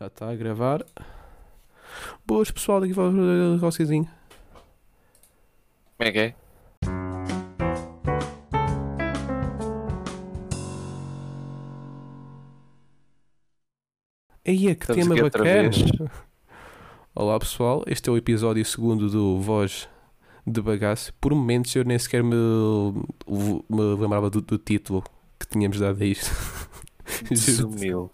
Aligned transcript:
Já 0.00 0.06
está 0.06 0.30
a 0.30 0.34
gravar. 0.34 0.82
Boas 2.26 2.50
pessoal, 2.50 2.80
daqui 2.80 2.94
vai 2.94 3.04
o 3.04 3.58
Rossizinho. 3.58 4.08
Como 5.98 6.08
é 6.08 6.10
que 6.10 6.18
é? 6.18 6.34
Aí 14.48 14.68
é 14.68 14.74
que 14.74 14.90
Estamos 14.90 15.06
tema 15.06 15.16
bacana. 15.16 15.70
Olá 17.14 17.38
pessoal, 17.38 17.84
este 17.86 18.08
é 18.08 18.12
o 18.12 18.16
episódio 18.16 18.64
segundo 18.64 19.10
do 19.10 19.38
Voz 19.38 19.86
de 20.46 20.62
Bagaço. 20.62 21.12
Por 21.20 21.34
momentos 21.34 21.76
eu 21.76 21.84
nem 21.84 21.98
sequer 21.98 22.24
me, 22.24 22.34
me 23.68 23.82
lembrava 24.00 24.30
do, 24.30 24.40
do 24.40 24.56
título 24.56 25.04
que 25.38 25.46
tínhamos 25.46 25.78
dado 25.78 26.02
a 26.02 26.06
isto. 26.06 26.30
Desumilde. 27.30 28.10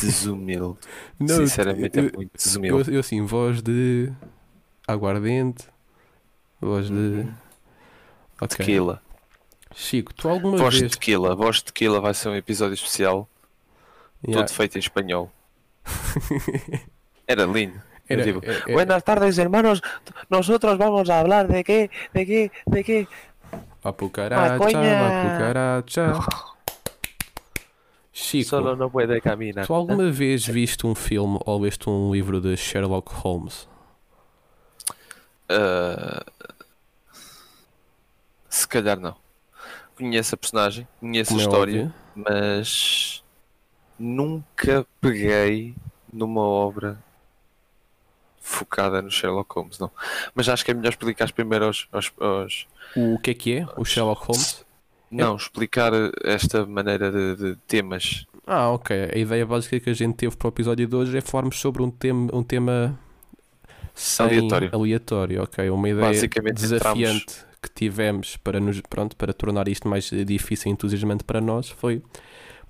Desumilde. 0.00 0.78
Não, 1.18 1.28
Sinceramente 1.36 1.98
eu- 1.98 2.08
é 2.08 2.12
muito 2.16 2.30
desumilde. 2.36 2.90
Eu, 2.90 2.94
eu 2.94 3.00
assim, 3.00 3.22
voz 3.24 3.60
de 3.62 4.12
aguardente, 4.86 5.64
voz 6.60 6.86
de. 6.88 6.92
Uhum. 6.94 7.32
Ok. 8.40 8.56
Tequila. 8.58 9.02
Chico, 9.74 10.14
tu 10.14 10.28
alguma 10.28 10.56
Voz 10.56 10.74
de 10.74 10.80
vez. 10.80 10.92
tequila. 10.92 11.34
Voz 11.36 11.56
de 11.56 11.64
tequila 11.64 12.00
vai 12.00 12.14
ser 12.14 12.28
um 12.30 12.34
episódio 12.36 12.74
especial. 12.74 13.28
Yeah. 14.26 14.44
Todo 14.46 14.54
feito 14.56 14.76
em 14.76 14.80
espanhol. 14.80 15.30
Era 17.26 17.44
lindo. 17.44 17.80
Era- 18.08 18.24
tipo, 18.24 18.40
é- 18.44 18.62
é- 18.66 18.72
Buenas 18.72 19.02
tardes, 19.02 19.36
hermanos. 19.38 19.80
Nosotros 20.30 20.78
vamos 20.78 21.08
a 21.10 21.20
hablar 21.20 21.46
de 21.46 21.62
qué, 21.62 21.90
de 22.14 22.24
qué, 22.26 22.50
de 22.66 22.82
qué. 22.84 23.06
Vá 23.82 23.92
pro 23.92 24.10
Chico, 28.20 28.48
Solo 28.50 28.74
no 28.74 28.90
puede 28.90 29.20
caminar. 29.20 29.64
tu 29.66 29.72
alguma 29.72 30.10
vez 30.10 30.44
viste 30.44 30.84
um 30.86 30.94
filme 30.94 31.38
ou 31.46 31.60
leste 31.60 31.88
um 31.88 32.12
livro 32.12 32.40
de 32.40 32.56
Sherlock 32.56 33.12
Holmes? 33.14 33.68
Ah, 35.48 36.24
se 38.48 38.66
calhar 38.66 38.98
não. 38.98 39.14
Conheço 39.96 40.34
a 40.34 40.38
personagem, 40.38 40.86
conheço 41.00 41.28
Como 41.30 41.40
a 41.40 41.42
é 41.42 41.46
história, 41.46 41.80
óbvio. 41.84 41.94
mas 42.16 43.22
nunca 43.98 44.84
peguei 45.00 45.74
numa 46.12 46.40
obra 46.42 46.98
focada 48.40 49.00
no 49.02 49.10
Sherlock 49.10 49.52
Holmes, 49.54 49.78
não. 49.78 49.90
Mas 50.34 50.48
acho 50.48 50.64
que 50.64 50.70
é 50.70 50.74
melhor 50.74 50.90
explicar 50.90 51.30
primeiro 51.32 51.66
aos, 51.66 51.88
aos- 51.92 52.12
aos- 52.18 52.66
O 52.96 53.18
que 53.18 53.30
é 53.30 53.34
que 53.34 53.52
é 53.58 53.66
o 53.76 53.84
Sherlock 53.84 54.24
Holmes? 54.26 54.64
Não, 55.10 55.36
explicar 55.36 55.92
esta 56.24 56.66
maneira 56.66 57.10
de, 57.10 57.36
de 57.36 57.56
temas. 57.66 58.26
Ah, 58.46 58.70
ok. 58.70 59.10
A 59.14 59.18
ideia 59.18 59.44
básica 59.44 59.78
que 59.78 59.90
a 59.90 59.94
gente 59.94 60.14
teve 60.16 60.36
para 60.36 60.46
o 60.46 60.50
episódio 60.50 60.86
de 60.86 60.96
hoje 60.96 61.16
é 61.16 61.20
falarmos 61.20 61.58
sobre 61.60 61.82
um 61.82 61.90
tema, 61.90 62.30
um 62.32 62.42
tema 62.42 62.98
Aleatório. 64.18 64.70
aleatório, 64.72 65.42
ok. 65.42 65.68
Uma 65.70 65.88
ideia 65.88 66.28
desafiante 66.54 67.46
que 67.60 67.68
tivemos 67.74 68.36
para 68.36 68.60
nos 68.60 68.80
pronto 68.80 69.16
para 69.16 69.32
tornar 69.32 69.66
isto 69.68 69.88
mais 69.88 70.04
difícil 70.10 70.70
e 70.70 70.72
entusiasmante 70.72 71.24
para 71.24 71.40
nós 71.40 71.68
foi 71.68 72.00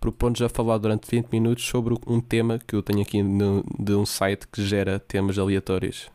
propor-nos 0.00 0.40
a 0.40 0.48
falar 0.48 0.78
durante 0.78 1.08
20 1.10 1.28
minutos 1.30 1.64
sobre 1.66 1.94
um 2.06 2.20
tema 2.20 2.58
que 2.66 2.74
eu 2.74 2.82
tenho 2.82 3.02
aqui 3.02 3.22
no- 3.22 3.64
de 3.78 3.92
um 3.94 4.06
site 4.06 4.46
que 4.50 4.64
gera 4.64 4.98
temas 4.98 5.38
aleatórios. 5.38 6.08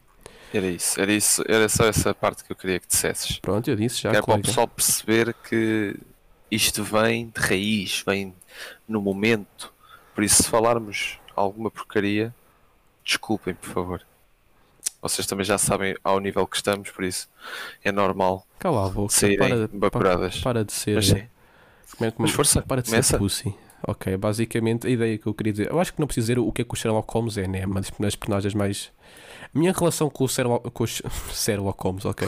Era 0.53 0.67
isso, 0.67 0.99
era 1.01 1.11
isso, 1.11 1.43
era 1.47 1.67
só 1.69 1.85
essa 1.85 2.13
parte 2.13 2.43
que 2.43 2.51
eu 2.51 2.55
queria 2.55 2.79
que 2.79 2.87
dissesses. 2.87 3.39
Pronto, 3.39 3.69
eu 3.69 3.75
disse 3.75 4.01
já, 4.01 4.11
que 4.11 4.17
é 4.17 4.21
para 4.21 4.35
o 4.35 4.41
pessoal 4.41 4.67
perceber 4.67 5.35
que 5.47 5.95
isto 6.55 6.83
vem 6.83 7.31
de 7.35 7.41
raiz, 7.41 8.03
vem 8.05 8.33
no 8.87 9.01
momento. 9.01 9.71
Por 10.13 10.23
isso, 10.23 10.43
se 10.43 10.49
falarmos 10.49 11.17
alguma 11.35 11.71
porcaria, 11.71 12.33
desculpem, 13.03 13.53
por 13.55 13.69
favor. 13.69 14.01
Vocês 15.01 15.27
também 15.27 15.43
já 15.45 15.57
sabem 15.57 15.97
ao 16.03 16.19
nível 16.19 16.47
que 16.47 16.55
estamos, 16.55 16.89
por 16.91 17.03
isso 17.03 17.27
é 17.83 17.91
normal 17.91 18.45
Cala 18.59 18.85
a 18.85 18.89
boca. 18.89 19.13
saírem 19.13 19.37
Para, 19.49 19.67
bacuradas. 19.73 20.35
para, 20.39 20.53
para 20.53 20.65
de 20.65 20.71
ser. 20.71 20.95
Mas 20.95 21.07
sim, 21.07 21.27
como 21.97 22.07
é 22.07 22.11
que- 22.11 22.21
Mas 22.21 22.31
força, 22.31 22.61
para 22.61 22.81
de 22.81 22.89
começa. 22.89 23.09
ser 23.09 23.17
pussy. 23.17 23.53
Ok, 23.85 24.15
basicamente 24.17 24.87
a 24.87 24.89
ideia 24.89 25.17
que 25.17 25.27
eu 25.27 25.33
queria 25.33 25.51
dizer. 25.51 25.69
Eu 25.69 25.79
acho 25.79 25.93
que 25.93 25.99
não 25.99 26.07
preciso 26.07 26.25
dizer 26.27 26.39
o 26.39 26.51
que 26.51 26.61
é 26.61 26.65
que 26.65 26.73
o 26.73 26.77
Sherlock 26.77 27.11
Holmes 27.13 27.37
é, 27.37 27.47
né? 27.47 27.61
É 27.61 27.65
uma 27.65 27.81
das 27.81 27.91
das 27.99 28.15
personagens 28.15 28.53
mais. 28.53 28.91
A 29.53 29.59
minha 29.59 29.73
relação 29.73 30.09
com 30.09 30.23
o 30.23 30.27
Sherlock, 30.27 30.71
com 30.71 30.83
o 30.83 30.87
Sh- 30.87 31.03
Sherlock 31.33 31.83
Holmes, 31.83 32.05
ok. 32.05 32.27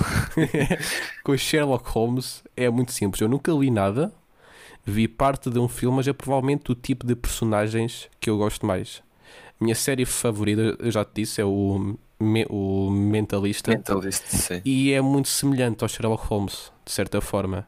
com 1.23 1.31
o 1.31 1.37
Sherlock 1.37 1.89
Holmes 1.89 2.43
é 2.57 2.69
muito 2.69 2.91
simples. 2.91 3.21
Eu 3.21 3.29
nunca 3.29 3.51
li 3.53 3.71
nada, 3.71 4.13
vi 4.85 5.07
parte 5.07 5.49
de 5.49 5.57
um 5.57 5.67
filme, 5.67 5.95
mas 5.97 6.07
é 6.07 6.13
provavelmente 6.13 6.71
o 6.71 6.75
tipo 6.75 7.05
de 7.07 7.15
personagens 7.15 8.09
que 8.19 8.29
eu 8.29 8.37
gosto 8.37 8.65
mais. 8.65 9.01
A 9.59 9.63
minha 9.63 9.75
série 9.75 10.05
favorita, 10.05 10.75
eu 10.79 10.91
já 10.91 11.05
te 11.05 11.11
disse, 11.21 11.39
é 11.39 11.45
o, 11.45 11.95
Me- 12.19 12.45
o 12.49 12.89
Mentalista. 12.91 13.71
mentalist, 13.71 14.23
sim. 14.27 14.61
E 14.65 14.91
é 14.91 14.99
muito 15.01 15.29
semelhante 15.29 15.83
ao 15.83 15.87
Sherlock 15.87 16.25
Holmes, 16.27 16.69
de 16.85 16.91
certa 16.91 17.21
forma. 17.21 17.65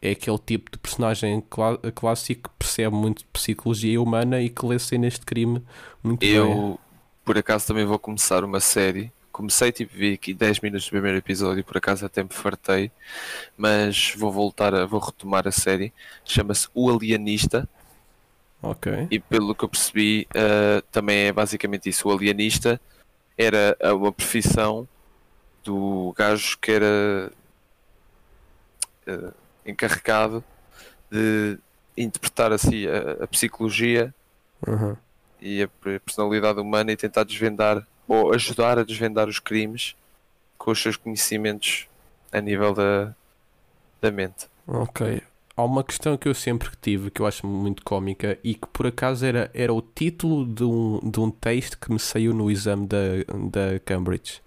É 0.00 0.10
aquele 0.10 0.38
tipo 0.38 0.70
de 0.70 0.78
personagem 0.78 1.42
clá- 1.48 1.78
clássico 1.94 2.50
que 2.50 2.54
percebe 2.58 2.94
muito 2.94 3.18
de 3.20 3.24
psicologia 3.32 4.00
humana 4.00 4.40
e 4.40 4.48
que 4.50 4.64
lê 4.64 4.78
cenas 4.78 5.14
de 5.14 5.20
crime 5.20 5.62
muito 6.02 6.20
bem. 6.20 6.34
Eu, 6.34 6.78
por 7.24 7.36
acaso, 7.38 7.66
também 7.66 7.84
vou 7.84 7.98
começar 7.98 8.44
uma 8.44 8.60
série. 8.60 9.10
Comecei, 9.32 9.72
tipo, 9.72 9.94
vi 9.96 10.14
aqui 10.14 10.32
10 10.32 10.60
minutos 10.60 10.86
do 10.86 10.90
primeiro 10.90 11.18
episódio, 11.18 11.62
por 11.64 11.76
acaso 11.76 12.06
até 12.06 12.22
me 12.22 12.30
fartei, 12.30 12.90
mas 13.56 14.14
vou 14.16 14.30
voltar 14.32 14.74
a, 14.74 14.86
vou 14.86 15.00
retomar 15.00 15.46
a 15.46 15.52
série. 15.52 15.92
Chama-se 16.24 16.68
O 16.74 16.90
Alienista. 16.90 17.68
Ok. 18.62 19.08
E 19.10 19.18
pelo 19.18 19.54
que 19.54 19.64
eu 19.64 19.68
percebi, 19.68 20.26
eh, 20.34 20.82
também 20.90 21.26
é 21.26 21.32
basicamente 21.32 21.88
isso. 21.88 22.08
O 22.08 22.12
alienista 22.12 22.80
era 23.36 23.76
uma 23.94 24.10
profissão 24.10 24.88
do 25.62 26.14
gajo 26.16 26.56
que 26.58 26.72
era 26.72 27.30
eh, 29.06 29.30
encarregado 29.66 30.44
de 31.10 31.58
interpretar 31.96 32.52
assim 32.52 32.86
a, 32.86 33.24
a 33.24 33.28
psicologia 33.28 34.14
Uhum. 34.66 34.96
e 35.40 35.62
a 35.62 35.68
per- 35.68 36.00
personalidade 36.00 36.60
humana 36.60 36.92
e 36.92 36.96
tentar 36.96 37.24
desvendar 37.24 37.86
ou 38.08 38.32
ajudar 38.32 38.78
a 38.78 38.84
desvendar 38.84 39.28
os 39.28 39.38
crimes 39.38 39.96
com 40.58 40.70
os 40.70 40.80
seus 40.82 40.96
conhecimentos 40.96 41.88
a 42.32 42.40
nível 42.40 42.74
da, 42.74 43.14
da 44.00 44.10
mente. 44.10 44.48
Ok. 44.66 45.22
Há 45.56 45.64
uma 45.64 45.82
questão 45.82 46.16
que 46.18 46.28
eu 46.28 46.34
sempre 46.34 46.70
tive 46.82 47.10
que 47.10 47.22
eu 47.22 47.26
acho 47.26 47.46
muito 47.46 47.82
cómica 47.82 48.38
e 48.44 48.54
que 48.54 48.66
por 48.68 48.86
acaso 48.86 49.24
era, 49.24 49.50
era 49.54 49.72
o 49.72 49.80
título 49.80 50.44
de 50.46 50.64
um, 50.64 51.00
de 51.10 51.18
um 51.20 51.30
texto 51.30 51.78
que 51.78 51.90
me 51.90 51.98
saiu 51.98 52.34
no 52.34 52.50
exame 52.50 52.86
da, 52.86 52.98
da 53.50 53.80
Cambridge. 53.80 54.42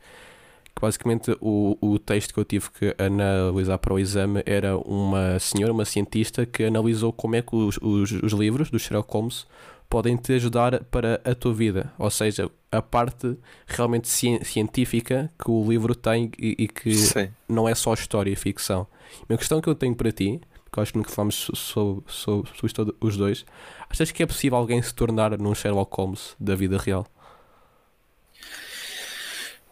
Que 0.80 0.86
basicamente 0.86 1.36
o, 1.42 1.78
o 1.82 2.00
texto 2.00 2.34
que 2.34 2.40
eu 2.40 2.46
tive 2.46 2.70
que 2.72 2.96
analisar 2.98 3.78
para 3.80 3.94
o 3.94 4.00
exame 4.00 4.42
era 4.46 4.78
uma 4.78 5.38
senhora, 5.38 5.74
uma 5.74 5.84
cientista, 5.84 6.46
que 6.46 6.64
analisou 6.64 7.12
como 7.12 7.36
é 7.36 7.42
que 7.42 7.54
os, 7.54 7.78
os, 7.82 8.12
os 8.14 8.32
livros 8.32 8.72
do 8.72 8.80
Sherlock 8.80 9.12
Holmes 9.14 9.46
podem 9.90 10.16
te 10.16 10.32
ajudar 10.34 10.82
para 10.86 11.20
a 11.26 11.36
tua 11.36 11.54
vida. 11.54 11.92
Ou 12.00 12.10
seja, 12.10 12.50
a 12.72 12.82
parte 12.82 13.36
realmente 13.68 14.08
cien- 14.08 14.42
científica 14.44 15.30
que 15.44 15.52
o 15.52 15.68
livro 15.70 15.94
tem 15.94 16.32
e, 16.40 16.56
e 16.60 16.68
que 16.70 16.94
Sim. 16.96 17.28
não 17.48 17.68
é 17.68 17.76
só 17.76 17.94
história 17.94 18.32
e 18.32 18.36
ficção. 18.38 18.88
Uma 19.28 19.38
questão 19.38 19.60
que 19.60 19.68
eu 19.68 19.76
tenho 19.76 19.96
para 19.96 20.12
ti, 20.14 20.40
porque 20.64 20.80
acho 20.80 20.94
que 20.94 20.98
nunca 21.00 21.10
falamos 21.10 21.36
so- 21.36 21.56
so- 21.56 22.04
so- 22.08 22.44
sobre 22.56 22.68
isto 22.68 22.96
os 23.02 23.18
dois, 23.18 23.46
achas 23.90 24.12
que 24.12 24.24
é 24.24 24.26
possível 24.26 24.58
alguém 24.58 24.82
se 24.82 24.94
tornar 24.94 25.38
num 25.38 25.54
Sherlock 25.54 25.94
Holmes 25.98 26.36
da 26.40 26.56
vida 26.56 26.78
real? 26.78 27.06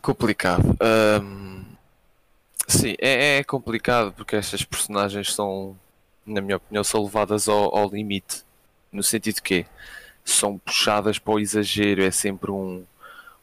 Complicado. 0.08 0.64
Ahm, 0.80 1.66
sim, 2.66 2.96
é, 2.98 3.40
é 3.40 3.44
complicado 3.44 4.14
porque 4.14 4.38
estas 4.38 4.64
personagens 4.64 5.34
são, 5.34 5.78
na 6.26 6.40
minha 6.40 6.56
opinião, 6.56 6.82
são 6.82 7.04
levadas 7.04 7.50
ao, 7.50 7.76
ao 7.76 7.90
limite. 7.90 8.46
No 8.90 9.04
sentido 9.04 9.42
que 9.42 9.66
são 10.24 10.58
puxadas 10.60 11.20
para 11.20 11.34
o 11.34 11.40
exagero, 11.42 12.02
é 12.02 12.10
sempre 12.10 12.52
um, 12.52 12.86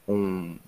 um, 0.09 0.59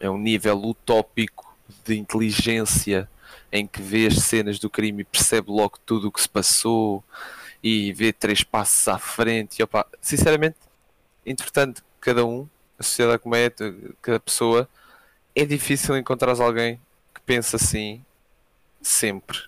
é 0.00 0.10
um 0.10 0.18
nível 0.18 0.56
utópico 0.64 1.56
de 1.84 1.96
inteligência 1.96 3.08
em 3.52 3.68
que 3.68 3.80
vê 3.80 4.08
as 4.08 4.16
cenas 4.16 4.58
do 4.58 4.68
crime 4.68 5.02
e 5.02 5.04
percebe 5.04 5.52
logo 5.52 5.78
tudo 5.86 6.08
o 6.08 6.10
que 6.10 6.20
se 6.20 6.28
passou 6.28 7.04
e 7.62 7.92
vê 7.92 8.12
três 8.12 8.42
passos 8.42 8.88
à 8.88 8.98
frente. 8.98 9.60
E, 9.60 9.62
opa, 9.62 9.86
sinceramente, 10.00 10.56
entretanto, 11.24 11.84
cada 12.00 12.26
um, 12.26 12.48
a 12.76 12.82
sociedade 12.82 13.20
como 13.20 13.36
é, 13.36 13.48
cada 14.02 14.18
pessoa, 14.18 14.68
é 15.36 15.44
difícil 15.44 15.96
encontrar 15.96 16.40
alguém 16.40 16.80
que 17.14 17.20
pense 17.20 17.54
assim 17.54 18.04
sempre. 18.82 19.38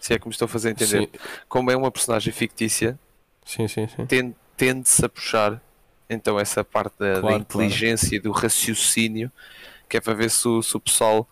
Se 0.00 0.12
é 0.14 0.18
que 0.18 0.26
me 0.26 0.32
estou 0.32 0.46
a 0.46 0.48
fazer 0.48 0.70
entender. 0.70 1.02
Sim, 1.02 1.08
Como 1.48 1.70
é 1.70 1.76
uma 1.76 1.90
personagem 1.90 2.32
fictícia, 2.32 2.98
sim, 3.44 3.66
sim. 3.68 3.88
sim. 3.88 4.06
ten- 4.06 4.34
tende-se 4.56 5.04
a 5.04 5.08
puxar 5.08 5.60
então 6.08 6.38
essa 6.38 6.62
parte 6.64 6.94
da, 6.98 7.14
da 7.14 7.20
Claro, 7.20 7.40
inteligência 7.40 8.16
e 8.16 8.20
do 8.20 8.30
raciocínio, 8.30 9.30
que 9.88 9.96
é 9.96 10.00
para 10.00 10.14
ver 10.14 10.30
se 10.30 10.46
o, 10.46 10.62
se 10.62 10.76
o 10.76 10.80
pessoal 10.80 11.28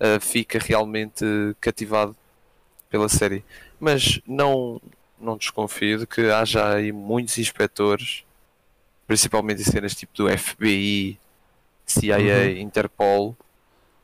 ah, 0.00 0.20
fica 0.20 0.58
realmente 0.58 1.24
cativado 1.60 2.14
pela 2.90 3.08
série. 3.08 3.44
Mas 3.80 4.20
não, 4.26 4.80
não 5.18 5.36
desconfio 5.36 5.98
de 5.98 6.06
que 6.06 6.22
haja 6.30 6.74
aí 6.74 6.92
muitos 6.92 7.38
inspectores 7.38 8.24
principalmente 9.06 9.62
em 9.62 9.64
cenas 9.64 9.94
tipo 9.94 10.12
do 10.14 10.28
FBI, 10.28 11.18
CIA, 11.92 12.16
Uhum. 12.18 12.58
Interpol, 12.58 13.36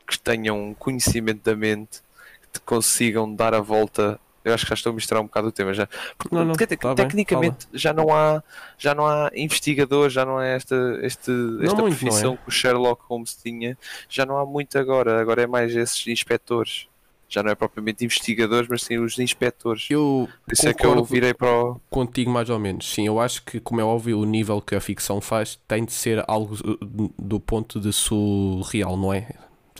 que 0.07 0.17
tenham 0.19 0.69
um 0.69 0.73
conhecimento 0.73 1.43
da 1.43 1.55
mente, 1.55 2.01
que 2.41 2.59
te 2.59 2.61
consigam 2.61 3.33
dar 3.33 3.53
a 3.53 3.59
volta. 3.59 4.19
Eu 4.43 4.53
acho 4.53 4.63
que 4.63 4.69
já 4.69 4.75
estou 4.75 4.91
a 4.91 4.95
misturar 4.95 5.23
um 5.23 5.25
bocado 5.25 5.47
o 5.47 5.51
tema 5.51 5.73
já. 5.73 5.87
Porque 6.17 6.35
Não, 6.35 6.45
não, 6.45 6.53
tá 6.53 6.65
bem, 6.67 6.95
tecnicamente 6.95 7.67
já 7.73 7.91
não 7.91 8.13
há 8.13 8.43
já 8.77 8.93
não 8.93 9.07
há 9.07 9.31
investigador, 9.33 10.09
já 10.09 10.23
não 10.23 10.39
é 10.39 10.55
esta, 10.55 10.75
este, 11.01 11.31
esta 11.63 11.81
muito, 11.81 11.97
profissão 11.97 12.33
é? 12.33 12.37
que 12.37 12.49
o 12.49 12.51
Sherlock 12.51 13.01
Holmes 13.09 13.35
tinha, 13.35 13.75
já 14.07 14.23
não 14.23 14.37
há 14.37 14.45
muito 14.45 14.77
agora, 14.77 15.19
agora 15.19 15.41
é 15.41 15.47
mais 15.47 15.75
esses 15.75 16.05
inspectores. 16.05 16.87
Já 17.27 17.41
não 17.41 17.51
é 17.51 17.55
propriamente 17.55 18.05
investigadores, 18.05 18.69
mas 18.69 18.83
sim 18.83 18.97
os 18.97 19.17
inspectores. 19.17 19.87
Eu 19.89 20.29
isso 20.51 20.67
é 20.67 20.73
que 20.73 20.85
eu 20.85 21.03
virei 21.03 21.33
para 21.33 21.49
o. 21.49 21.81
contigo 21.89 22.29
mais 22.29 22.49
ou 22.49 22.59
menos. 22.59 22.93
Sim, 22.93 23.07
eu 23.07 23.19
acho 23.19 23.43
que, 23.43 23.59
como 23.59 23.81
é 23.81 23.83
óbvio, 23.83 24.19
o 24.19 24.25
nível 24.25 24.61
que 24.61 24.75
a 24.75 24.79
ficção 24.79 25.19
faz 25.19 25.59
tem 25.67 25.83
de 25.83 25.93
ser 25.93 26.23
algo 26.27 26.55
uh, 26.55 27.13
do 27.17 27.39
ponto 27.39 27.79
de 27.79 27.91
surreal, 27.91 28.95
não 28.95 29.11
é? 29.11 29.27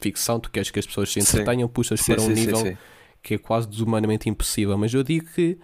Ficção, 0.01 0.39
tu 0.39 0.51
queres 0.51 0.71
que 0.71 0.79
as 0.79 0.85
pessoas 0.85 1.11
se 1.11 1.19
entretenham, 1.19 1.67
puxas 1.69 2.01
Sim, 2.01 2.13
para 2.13 2.21
um 2.21 2.25
sim, 2.27 2.35
sim, 2.35 2.41
nível 2.41 2.57
sim. 2.57 2.77
que 3.21 3.35
é 3.35 3.37
quase 3.37 3.67
desumanamente 3.67 4.27
impossível. 4.27 4.77
Mas 4.77 4.93
eu 4.93 5.03
digo 5.03 5.27
que 5.33 5.57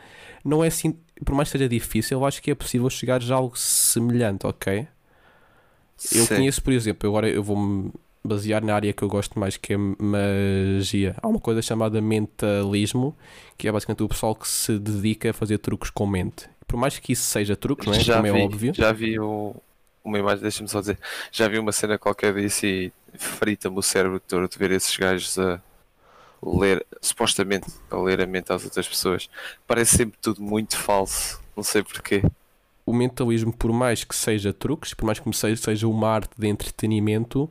não 0.45 0.63
é 0.63 0.68
assim, 0.68 0.95
por 1.25 1.36
mais 1.36 1.50
que 1.50 1.57
seja 1.57 1.68
difícil, 1.68 2.19
eu 2.19 2.25
acho 2.25 2.42
que 2.42 2.51
é 2.51 2.56
possível 2.56 2.89
chegar 2.89 3.22
a 3.22 3.33
algo 3.33 3.57
semelhante, 3.57 4.45
ok? 4.45 4.88
Eu 6.12 6.28
conheço, 6.28 6.63
por 6.63 6.74
exemplo, 6.74 7.07
agora 7.10 7.30
eu 7.30 7.44
vou-me 7.44 7.92
basear 8.23 8.63
na 8.63 8.75
área 8.75 8.94
que 8.94 9.03
eu 9.03 9.07
gosto 9.07 9.39
mais, 9.39 9.57
que 9.57 9.73
é 9.73 9.77
magia. 9.77 11.15
Há 11.21 11.27
uma 11.27 11.39
coisa 11.39 11.62
chamada 11.62 12.01
mentalismo, 12.01 13.15
que 13.57 13.68
é 13.68 13.71
basicamente 13.71 14.03
o 14.03 14.09
pessoal 14.09 14.35
que 14.35 14.47
se 14.47 14.77
dedica 14.79 15.31
a 15.31 15.33
fazer 15.33 15.57
truques 15.57 15.89
com 15.89 16.06
mente. 16.06 16.50
Por 16.68 16.77
mais 16.77 16.97
que 17.00 17.13
isso 17.13 17.23
seja 17.23 17.56
truque, 17.56 17.85
não 17.85 17.94
é? 17.94 18.00
já 18.00 18.15
Como 18.15 18.27
vi, 18.27 18.29
é 18.29 18.33
óbvio. 18.45 18.73
Já 18.73 18.91
vi 18.91 19.19
o- 19.19 19.56
uma 20.03 20.18
imagem, 20.19 20.41
deixa-me 20.41 20.69
só 20.69 20.79
dizer, 20.79 20.97
já 21.31 21.47
vi 21.47 21.59
uma 21.59 21.71
cena 21.71 21.97
qualquer 21.97 22.33
disso 22.33 22.65
e 22.65 22.91
frita-me 23.18 23.77
o 23.77 23.81
cérebro 23.81 24.19
todo 24.19 24.47
de 24.47 24.57
ver 24.57 24.71
esses 24.71 24.95
gajos 24.97 25.38
a 25.38 25.62
ler, 26.44 26.85
supostamente 27.01 27.68
a 27.89 27.97
ler 27.97 28.21
a 28.21 28.27
mente 28.27 28.51
às 28.51 28.63
outras 28.63 28.88
pessoas. 28.88 29.29
Parece 29.68 29.97
sempre 29.97 30.18
tudo 30.21 30.41
muito 30.41 30.77
falso, 30.77 31.39
não 31.56 31.63
sei 31.63 31.83
porquê. 31.83 32.23
O 32.85 32.94
mentalismo, 32.94 33.53
por 33.53 33.71
mais 33.71 34.03
que 34.03 34.15
seja 34.15 34.51
truques, 34.51 34.94
por 34.94 35.06
mais 35.06 35.19
que 35.19 35.31
seja 35.33 35.88
uma 35.88 36.09
arte 36.09 36.31
de 36.38 36.47
entretenimento, 36.47 37.50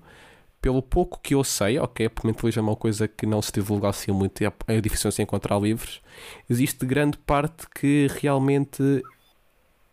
pelo 0.61 0.83
pouco 0.83 1.21
que 1.23 1.35
eu 1.35 1.43
sei, 1.45 1.79
ok, 1.79 2.09
porque 2.09 2.27
mentalismo 2.29 2.61
é 2.61 2.65
uma 2.65 2.77
coisa 2.77 3.09
que 3.09 3.27
não 3.27 3.41
se 3.43 3.53
divulga 3.53 3.89
assim 3.89 4.13
muito, 4.13 4.43
é, 4.43 4.53
é 4.69 4.81
difícil 4.81 5.11
se 5.13 5.23
encontrar 5.23 5.59
livros, 5.61 6.03
existe 6.49 6.85
grande 6.87 7.19
parte 7.19 7.67
que 7.75 8.09
realmente 8.21 9.03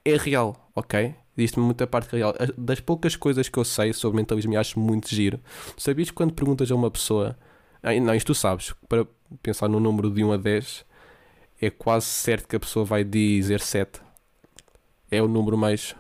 é 0.06 0.16
real, 0.18 0.70
ok? 0.76 1.16
Existe 1.38 1.60
muita 1.60 1.86
parte 1.86 2.10
que 2.10 2.16
é 2.16 2.20
real. 2.20 2.34
As- 2.40 2.52
Das 2.58 2.80
poucas 2.80 3.16
coisas 3.16 3.48
que 3.50 3.58
eu 3.60 3.64
sei 3.66 3.94
sobre 3.94 4.18
mentalismo 4.18 4.54
e 4.54 4.58
acho 4.58 4.80
muito 4.80 5.08
giro, 5.10 5.40
sabias 5.78 6.10
que 6.10 6.16
quando 6.16 6.34
perguntas 6.34 6.72
a 6.72 6.76
uma 6.76 6.90
pessoa, 6.90 7.38
ah, 7.84 7.94
não, 8.00 8.16
isto 8.16 8.28
tu 8.28 8.36
sabes, 8.36 8.74
para 8.90 9.06
pensar 9.42 9.68
no 9.68 9.80
número 9.80 10.10
de 10.10 10.24
1 10.24 10.32
a 10.32 10.38
10, 10.38 10.86
é 11.62 11.70
quase 11.70 12.06
certo 12.06 12.48
que 12.48 12.56
a 12.56 12.60
pessoa 12.60 12.86
vai 12.86 13.04
dizer 13.04 13.60
7. 13.62 14.02
É 15.10 15.22
o 15.22 15.28
número 15.28 15.58
mais 15.58 15.96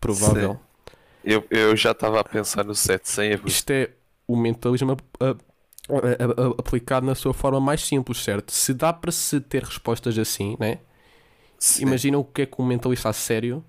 provável. 0.00 0.58
Eu, 1.24 1.44
eu 1.50 1.76
já 1.76 1.92
estava 1.92 2.20
a 2.20 2.24
pensar 2.24 2.64
no 2.64 2.74
set 2.74 3.08
sem 3.08 3.32
abuso. 3.34 3.48
Isto 3.48 3.70
é 3.70 3.90
o 4.32 4.36
mentalismo 4.36 4.96
a- 5.20 5.24
a- 5.24 5.32
a- 5.32 6.54
aplicado 6.58 7.06
na 7.06 7.14
sua 7.14 7.34
forma 7.34 7.60
mais 7.60 7.82
simples, 7.82 8.18
certo? 8.18 8.52
Se 8.52 8.72
dá 8.72 8.92
para 8.92 9.10
se 9.12 9.40
ter 9.40 9.64
respostas 9.64 10.18
assim, 10.18 10.56
né? 10.58 10.78
Sim. 11.58 11.82
Imagina 11.82 12.18
o 12.18 12.24
que 12.24 12.42
é 12.42 12.46
que 12.46 12.60
um 12.60 12.64
mentalista 12.64 13.08
a 13.08 13.12
sério 13.12 13.64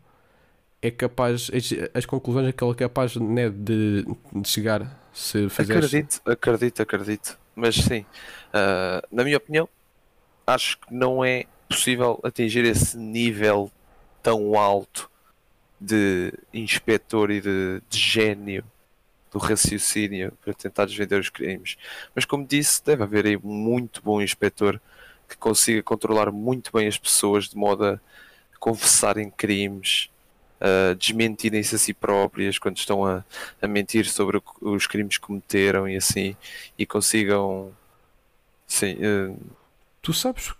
é 0.81 0.89
capaz, 0.89 1.51
as, 1.53 1.69
as 1.93 2.05
conclusões 2.05 2.47
a 2.47 2.53
que 2.53 2.63
ele 2.63 2.71
é 2.71 2.75
capaz 2.75 3.15
né, 3.15 3.49
de, 3.49 4.05
de 4.33 4.47
chegar 4.47 4.99
se 5.13 5.49
fizeres. 5.49 5.85
Acredito, 5.85 6.21
acredito, 6.25 6.81
acredito. 6.81 7.39
Mas 7.55 7.75
sim, 7.75 8.05
ah, 8.53 9.03
na 9.11 9.23
minha 9.23 9.37
opinião, 9.37 9.67
acho 10.47 10.79
que 10.79 10.93
não 10.93 11.23
é 11.23 11.45
possível 11.67 12.19
atingir 12.23 12.65
esse 12.65 12.97
nível 12.97 13.71
tão 14.23 14.57
alto 14.57 15.09
de 15.79 16.33
inspetor 16.53 17.31
e 17.31 17.41
de, 17.41 17.81
de 17.89 17.97
gênio 17.99 18.63
do 19.31 19.39
raciocínio 19.39 20.33
para 20.43 20.53
tentar 20.53 20.85
desvendar 20.85 21.19
os 21.19 21.29
crimes. 21.29 21.77
Mas 22.13 22.25
como 22.25 22.45
disse, 22.45 22.83
deve 22.83 23.03
haver 23.03 23.25
aí 23.25 23.37
muito 23.37 24.01
bom 24.03 24.21
inspetor 24.21 24.79
que 25.27 25.37
consiga 25.37 25.81
controlar 25.81 26.31
muito 26.31 26.71
bem 26.73 26.87
as 26.87 26.97
pessoas 26.97 27.47
de 27.47 27.55
modo 27.55 27.85
a 27.85 27.99
confessarem 28.59 29.29
crimes, 29.29 30.09
a 30.59 30.93
desmentirem-se 30.93 31.75
a 31.75 31.77
si 31.77 31.93
próprias 31.93 32.59
quando 32.59 32.77
estão 32.77 33.05
a, 33.05 33.23
a 33.61 33.67
mentir 33.67 34.05
sobre 34.07 34.41
os 34.61 34.85
crimes 34.87 35.17
que 35.17 35.25
cometeram 35.25 35.87
e 35.87 35.95
assim, 35.95 36.35
e 36.77 36.85
consigam 36.85 37.71
sim, 38.67 38.97
eh, 38.99 39.33
Tu 40.01 40.13
sabes 40.13 40.53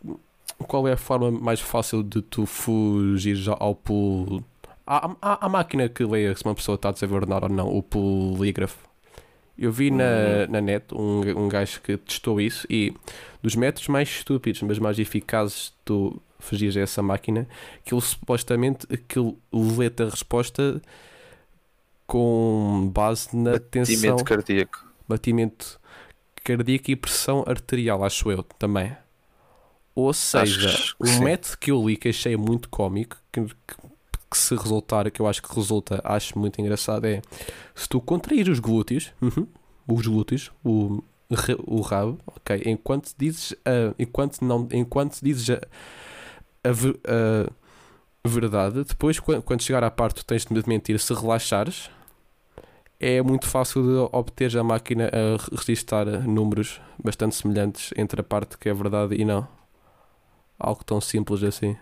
qual 0.67 0.87
é 0.87 0.93
a 0.93 0.97
forma 0.97 1.31
mais 1.31 1.59
fácil 1.59 2.03
de 2.03 2.21
tu 2.21 2.45
fugir 2.45 3.37
ao 3.59 3.73
pol... 3.73 4.43
Há, 4.93 5.15
há, 5.21 5.45
há 5.45 5.49
máquina 5.49 5.87
que 5.87 6.03
leia 6.03 6.35
se 6.35 6.43
uma 6.43 6.53
pessoa 6.53 6.75
está 6.75 6.89
a 6.89 6.91
dizer 6.91 7.07
verdade 7.07 7.45
ou 7.45 7.49
não, 7.49 7.67
o 7.69 7.81
polígrafo. 7.81 8.77
Eu 9.57 9.71
vi 9.71 9.91
na, 9.91 10.47
na 10.49 10.59
net 10.59 10.93
um, 10.93 11.21
um 11.45 11.47
gajo 11.47 11.81
que 11.81 11.95
testou 11.97 12.41
isso 12.41 12.65
e 12.69 12.93
dos 13.43 13.55
métodos 13.55 13.87
mais 13.87 14.09
estúpidos, 14.09 14.61
mas 14.63 14.79
mais 14.79 14.99
eficazes 14.99 15.73
tu 15.85 16.21
fugires 16.39 16.75
a 16.75 16.81
essa 16.81 17.01
máquina, 17.01 17.47
que 17.85 17.93
ele 17.93 18.01
supostamente 18.01 18.87
aquilo 18.91 19.37
lê-te 19.53 20.03
a 20.03 20.09
resposta 20.09 20.81
com 22.07 22.89
base 22.93 23.35
na 23.35 23.57
tensão, 23.59 24.17
batimento 24.17 24.25
cardíaco. 24.25 24.85
batimento 25.07 25.79
cardíaco 26.43 26.91
e 26.91 26.95
pressão 26.95 27.43
arterial, 27.47 28.03
acho 28.03 28.31
eu 28.31 28.43
também. 28.43 28.95
Ou 29.95 30.13
seja, 30.13 30.71
que 30.71 30.93
um 30.99 31.19
método 31.19 31.57
que 31.57 31.71
eu 31.71 31.85
li 31.87 31.97
que 31.97 32.09
achei 32.09 32.35
muito 32.37 32.69
cómico, 32.69 33.17
que, 33.31 33.43
que- 33.45 33.80
que 34.31 34.37
se 34.37 34.55
resultar, 34.55 35.11
que 35.11 35.21
eu 35.21 35.27
acho 35.27 35.43
que 35.43 35.53
resulta, 35.53 36.01
acho 36.03 36.39
muito 36.39 36.61
engraçado, 36.61 37.05
é 37.05 37.21
se 37.75 37.89
tu 37.89 37.99
contrair 38.01 38.47
os 38.49 38.59
glúteos, 38.59 39.11
uhum, 39.21 39.45
os 39.87 40.07
glúteos, 40.07 40.51
o, 40.63 41.03
o 41.67 41.81
rabo, 41.81 42.17
ok, 42.27 42.63
enquanto 42.65 43.11
dizes, 43.17 43.53
a- 43.65 43.93
enquanto 43.99 44.41
não, 44.43 44.67
enquanto 44.71 45.19
dizes 45.21 45.49
a, 45.49 45.59
a 46.63 47.51
a 48.23 48.29
verdade, 48.29 48.83
depois 48.83 49.19
quan- 49.19 49.41
quando 49.41 49.63
chegar 49.63 49.83
à 49.83 49.89
parte 49.89 50.17
tu 50.17 50.25
tens 50.25 50.45
de 50.45 50.69
mentir, 50.69 50.99
se 50.99 51.11
relaxares, 51.13 51.89
é 52.99 53.19
muito 53.21 53.47
fácil 53.47 53.81
de 53.81 54.15
obter 54.15 54.55
a 54.57 54.63
máquina 54.63 55.05
a 55.07 55.37
re- 55.41 55.57
registrar 55.57 56.05
números 56.27 56.79
bastante 57.03 57.35
semelhantes 57.35 57.91
entre 57.97 58.21
a 58.21 58.23
parte 58.23 58.57
que 58.59 58.69
é 58.69 58.73
verdade 58.73 59.15
e 59.15 59.25
não. 59.25 59.47
Algo 60.59 60.83
tão 60.83 61.01
simples 61.01 61.41
assim. 61.41 61.75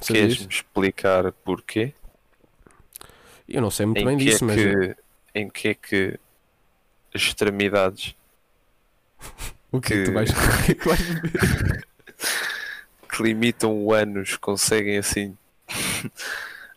Queres-me 0.00 0.48
explicar 0.48 1.30
porquê? 1.30 1.94
Eu 3.48 3.60
não 3.62 3.70
sei 3.70 3.86
muito 3.86 4.02
Em 4.02 4.04
bem 4.04 4.16
que, 4.16 4.24
disso, 4.24 4.44
é 4.44 4.46
mas 4.46 4.56
que, 4.56 4.96
em 5.34 5.48
que 5.50 5.68
é 5.68 5.74
que 5.74 6.18
as 7.14 7.22
extremidades 7.22 8.14
o 9.72 9.80
que 9.80 9.94
é 9.94 9.96
que 9.98 10.02
tu 10.02 10.12
vais, 10.12 10.30
que 10.66 10.72
é 10.72 10.74
vais 10.88 11.00
beber? 11.02 11.32
que 13.10 13.22
limitam 13.22 13.72
o 13.84 13.92
ânus 13.92 14.36
conseguem 14.36 14.98
assim 14.98 15.36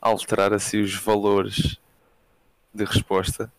alterar 0.01 0.53
assim 0.53 0.81
os 0.81 0.93
valores 0.95 1.77
de 2.73 2.85
resposta? 2.85 3.51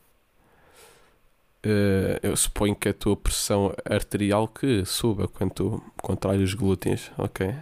Eh, 1.63 2.21
eu 2.23 2.37
suponho 2.37 2.75
que 2.77 2.89
a 2.89 2.95
tua 2.95 3.17
pressão 3.17 3.75
arterial 3.85 4.47
que 4.49 4.85
suba 4.85 5.27
quando 5.29 5.53
tu 5.53 5.83
contrais 6.01 6.41
os 6.41 6.55
glúteos, 6.55 7.11
ok? 7.19 7.55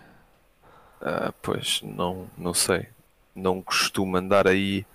Ah, 1.01 1.33
pois, 1.43 1.81
não, 1.83 2.29
não 2.37 2.55
sei. 2.55 2.89
Não 3.35 3.63
costumo 3.63 4.17
andar 4.17 4.47
aí 4.49 4.87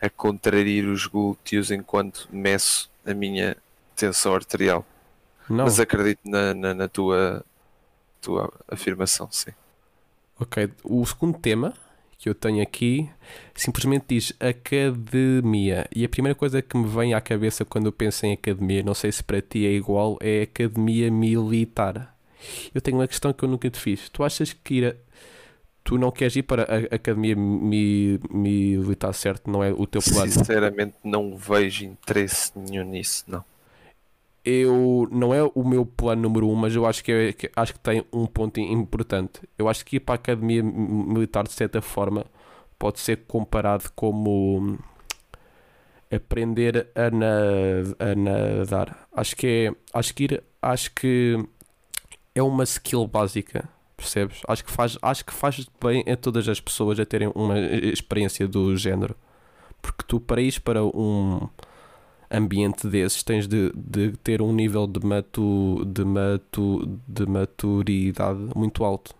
a 0.00 0.10
contrair 0.10 0.86
os 0.86 1.06
glúteos 1.06 1.70
enquanto 1.70 2.28
meço 2.30 2.90
a 3.04 3.14
minha 3.14 3.56
tensão 3.96 4.34
arterial. 4.34 4.84
Não, 5.48 5.64
Mas 5.64 5.80
acredito 5.80 6.20
na, 6.24 6.54
na, 6.54 6.74
na 6.74 6.88
tua, 6.88 7.44
tua 8.20 8.52
afirmação, 8.68 9.28
sim. 9.30 9.50
ok. 10.38 10.70
O 10.84 11.04
segundo 11.04 11.38
tema 11.38 11.74
que 12.20 12.28
eu 12.28 12.34
tenho 12.34 12.62
aqui 12.62 13.08
simplesmente 13.54 14.04
diz 14.08 14.32
academia. 14.38 15.88
E 15.94 16.04
a 16.04 16.08
primeira 16.08 16.34
coisa 16.34 16.60
que 16.60 16.76
me 16.76 16.86
vem 16.86 17.14
à 17.14 17.20
cabeça 17.20 17.64
quando 17.64 17.86
eu 17.86 17.92
penso 17.92 18.26
em 18.26 18.34
academia, 18.34 18.82
não 18.82 18.94
sei 18.94 19.10
se 19.10 19.24
para 19.24 19.40
ti 19.40 19.66
é 19.66 19.70
igual, 19.70 20.18
é 20.20 20.42
academia 20.42 21.10
militar. 21.10 22.14
Eu 22.74 22.80
tenho 22.80 22.98
uma 22.98 23.08
questão 23.08 23.32
que 23.32 23.42
eu 23.42 23.48
nunca 23.48 23.70
te 23.70 23.80
fiz. 23.80 24.08
Tu 24.10 24.22
achas 24.22 24.52
que 24.52 24.74
ir 24.74 24.86
a... 24.86 24.94
Tu 25.90 25.98
não 25.98 26.12
queres 26.12 26.36
ir 26.36 26.44
para 26.44 26.62
a 26.62 26.94
academia 26.94 27.34
mi- 27.34 28.20
militar, 28.30 29.12
certo? 29.12 29.50
Não 29.50 29.60
é 29.64 29.72
o 29.72 29.88
teu 29.88 30.00
plano? 30.00 30.30
Sinceramente, 30.30 30.94
não 31.02 31.36
vejo 31.36 31.84
interesse 31.84 32.52
nenhum 32.56 32.84
nisso, 32.84 33.24
não. 33.26 33.44
eu 34.44 35.08
não 35.10 35.34
é 35.34 35.42
o 35.42 35.64
meu 35.64 35.84
plano 35.84 36.22
número 36.22 36.48
um, 36.48 36.54
mas 36.54 36.74
eu 36.76 36.86
acho 36.86 37.02
que, 37.04 37.12
é- 37.12 37.32
que- 37.32 37.50
acho 37.56 37.72
que 37.74 37.80
tem 37.80 38.04
um 38.12 38.24
ponto 38.26 38.60
importante. 38.60 39.40
Eu 39.58 39.68
acho 39.68 39.84
que 39.84 39.96
ir 39.96 40.00
para 40.00 40.14
a 40.14 40.16
academia 40.16 40.62
mi- 40.62 40.72
militar 41.12 41.44
de 41.44 41.52
certa 41.52 41.82
forma 41.82 42.24
pode 42.78 43.00
ser 43.00 43.24
comparado 43.26 43.90
como 43.94 44.78
aprender 46.10 46.88
a, 46.94 47.10
na, 47.10 47.32
a 47.98 48.14
nadar. 48.14 49.08
Acho 49.12 49.36
que 49.36 49.46
é. 49.46 49.72
Acho 49.98 50.14
que 50.14 50.24
ir. 50.24 50.42
Acho 50.62 50.92
que 50.94 51.36
é 52.34 52.42
uma 52.42 52.64
skill 52.64 53.06
básica. 53.06 53.68
Percebes? 54.00 54.40
Acho 54.48 54.64
que 54.64 54.70
faz, 54.70 54.98
acho 55.02 55.24
que 55.24 55.32
faz 55.32 55.68
bem 55.82 56.02
a 56.10 56.16
todas 56.16 56.48
as 56.48 56.58
pessoas 56.58 56.98
a 56.98 57.04
terem 57.04 57.30
uma 57.34 57.58
experiência 57.58 58.48
do 58.48 58.74
género. 58.76 59.14
Porque 59.82 60.02
tu, 60.06 60.18
para 60.18 60.40
ir 60.40 60.58
para 60.60 60.82
um 60.82 61.48
ambiente 62.30 62.88
desses, 62.88 63.22
tens 63.22 63.46
de, 63.46 63.70
de 63.74 64.12
ter 64.24 64.40
um 64.40 64.52
nível 64.52 64.86
de, 64.86 65.04
matu, 65.04 65.84
de, 65.84 66.04
matu, 66.04 66.98
de 67.06 67.26
maturidade 67.26 68.40
muito 68.56 68.84
alto. 68.84 69.14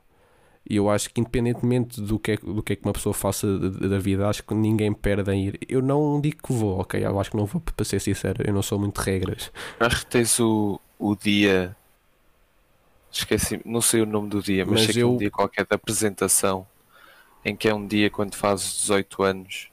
E 0.69 0.77
eu 0.77 0.89
acho 0.89 1.13
que, 1.13 1.21
independentemente 1.21 2.01
do 2.01 2.19
que 2.19 2.33
é, 2.33 2.37
do 2.37 2.63
que, 2.63 2.73
é 2.73 2.77
que 2.77 2.85
uma 2.85 2.93
pessoa 2.93 3.13
faça 3.13 3.59
da 3.59 3.99
vida, 3.99 4.29
acho 4.29 4.43
que 4.43 4.55
ninguém 4.55 4.93
perde 4.93 5.31
em 5.33 5.49
ir. 5.49 5.59
Eu 5.69 5.83
não 5.83 6.21
digo 6.21 6.39
que 6.43 6.53
vou, 6.53 6.79
ok? 6.79 7.05
Eu 7.05 7.19
acho 7.21 7.31
que 7.31 7.37
não 7.37 7.45
vou, 7.45 7.61
para 7.61 7.85
ser 7.85 8.01
sincero, 8.01 8.43
eu 8.47 8.55
não 8.55 8.63
sou 8.63 8.79
muito 8.79 8.99
regras. 8.99 9.51
Acho 9.79 10.05
que 10.05 10.07
tens 10.07 10.39
o, 10.41 10.81
o 10.99 11.17
dia. 11.17 11.77
Esqueci, 13.13 13.61
não 13.65 13.81
sei 13.81 14.03
o 14.03 14.07
nome 14.07 14.29
do 14.29 14.43
dia, 14.43 14.65
mas, 14.65 14.75
Mas 14.75 14.85
sei 14.87 14.95
que 14.95 15.01
é 15.01 15.07
um 15.07 15.13
eu- 15.13 15.19
dia 15.19 15.31
qualquer 15.31 15.67
de 15.67 15.75
apresentação 15.75 16.67
em 17.45 17.57
que 17.57 17.69
é 17.69 17.75
um 17.75 17.87
dia 17.87 18.09
quando 18.11 18.35
fazes 18.37 18.73
18 18.81 19.23
anos, 19.23 19.69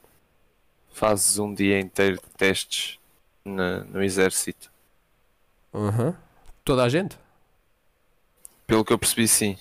fazes 0.92 1.38
um 1.38 1.54
dia 1.54 1.80
inteiro 1.80 2.16
de 2.16 2.30
testes 2.36 2.98
na- 3.46 3.84
no 3.84 4.02
exército. 4.04 4.72
Uhum. 5.74 6.14
Toda 6.66 6.84
a 6.84 6.90
gente? 6.90 7.18
Pelo 8.66 8.84
que 8.84 8.92
eu 8.92 8.98
percebi, 8.98 9.28
sim. 9.28 9.58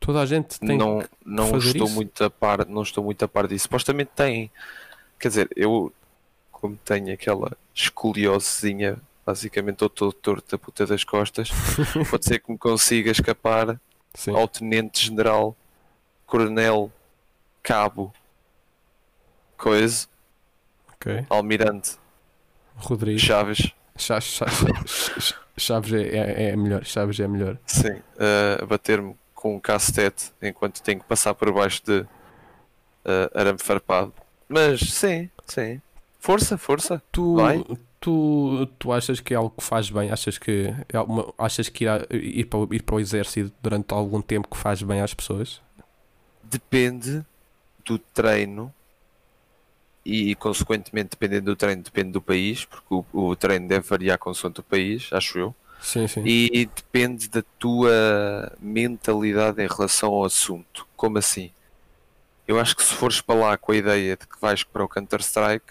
Toda 0.00 0.20
a 0.20 0.26
gente 0.26 0.58
tem. 0.60 0.76
não 0.76 1.02
não 1.24 1.56
estou 1.56 1.86
isso? 1.86 1.94
muito 1.94 2.24
a 2.24 2.28
par 2.28 2.66
não 2.66 2.82
estou 2.82 3.02
muito 3.02 3.24
a 3.24 3.28
par 3.28 3.46
disso 3.48 3.62
supostamente 3.62 4.10
tem 4.14 4.50
quer 5.18 5.28
dizer 5.28 5.48
eu 5.56 5.90
como 6.52 6.76
tenho 6.84 7.14
aquela 7.14 7.56
escoliosezinha 7.74 8.98
basicamente 9.26 9.74
estou 9.74 9.88
todo 9.88 10.12
torto 10.12 10.50
da 10.50 10.58
puta 10.58 10.86
das 10.86 11.02
costas 11.04 11.48
pode 12.10 12.24
ser 12.24 12.38
que 12.40 12.50
me 12.52 12.58
consiga 12.58 13.10
escapar 13.10 13.80
Sim. 14.14 14.34
ao 14.36 14.46
tenente 14.46 15.04
general 15.04 15.56
coronel 16.26 16.92
cabo 17.62 18.12
coisa 19.56 20.06
Ok. 20.94 21.24
almirante 21.30 21.98
Rodrigo. 22.76 23.18
Chaves 23.18 23.70
Cha- 23.96 24.20
cha- 24.20 24.46
cha- 24.48 25.36
Chaves 25.56 25.92
é, 25.92 26.08
é, 26.08 26.48
é 26.50 26.56
melhor. 26.56 26.84
Chaves 26.84 27.20
é 27.20 27.28
melhor. 27.28 27.56
sim 27.66 28.02
a 28.60 28.64
bater-me 28.66 29.14
com 29.34 29.54
um 29.56 29.60
cacetete 29.60 30.32
enquanto 30.42 30.82
tenho 30.82 30.98
que 31.00 31.06
passar 31.06 31.32
por 31.34 31.52
baixo 31.52 31.80
de 31.84 32.04
eh, 33.04 33.30
arame 33.34 33.58
farpado 33.60 34.12
mas 34.48 34.80
sim 34.80 35.30
sim 35.46 35.80
força 36.18 36.58
força 36.58 37.00
Tu, 37.12 37.36
Vai. 37.36 37.64
Tu, 38.04 38.66
tu 38.78 38.92
achas 38.92 39.20
que 39.20 39.32
é 39.34 39.36
algo 39.36 39.50
que 39.56 39.64
faz 39.64 39.90
bem? 39.90 40.10
Achas 40.10 40.38
que, 40.38 40.72
é 40.92 41.00
uma, 41.00 41.32
achas 41.38 41.68
que 41.68 41.84
ir, 41.84 41.88
a- 41.88 42.06
ir, 42.10 42.44
para, 42.46 42.60
ir 42.74 42.82
para 42.82 42.94
o 42.96 43.00
exército 43.00 43.52
durante 43.62 43.92
algum 43.94 44.20
tempo 44.22 44.48
que 44.48 44.56
faz 44.56 44.82
bem 44.82 45.00
às 45.00 45.14
pessoas? 45.14 45.60
depende 46.42 47.24
do 47.84 47.98
treino 47.98 48.72
e, 50.04 50.34
consequentemente, 50.34 51.10
dependendo 51.10 51.46
do 51.46 51.56
treino, 51.56 51.82
depende 51.82 52.12
do 52.12 52.20
país, 52.20 52.64
porque 52.64 52.94
o, 52.94 53.04
o 53.12 53.34
treino 53.36 53.66
deve 53.66 53.86
variar 53.88 54.18
consoante 54.18 54.60
o 54.60 54.62
país, 54.62 55.08
acho 55.12 55.38
eu, 55.38 55.54
Sim, 55.80 56.06
sim. 56.08 56.20
e 56.24 56.66
depende 56.66 57.28
da 57.28 57.42
tua 57.58 58.52
mentalidade 58.60 59.62
em 59.62 59.66
relação 59.68 60.12
ao 60.12 60.24
assunto. 60.24 60.86
Como 60.96 61.18
assim? 61.18 61.50
Eu 62.46 62.60
acho 62.60 62.76
que 62.76 62.82
se 62.84 62.94
fores 62.94 63.20
para 63.20 63.34
lá 63.38 63.58
com 63.58 63.72
a 63.72 63.76
ideia 63.76 64.16
de 64.16 64.26
que 64.26 64.40
vais 64.40 64.62
para 64.64 64.84
o 64.84 64.88
Counter-Strike, 64.88 65.66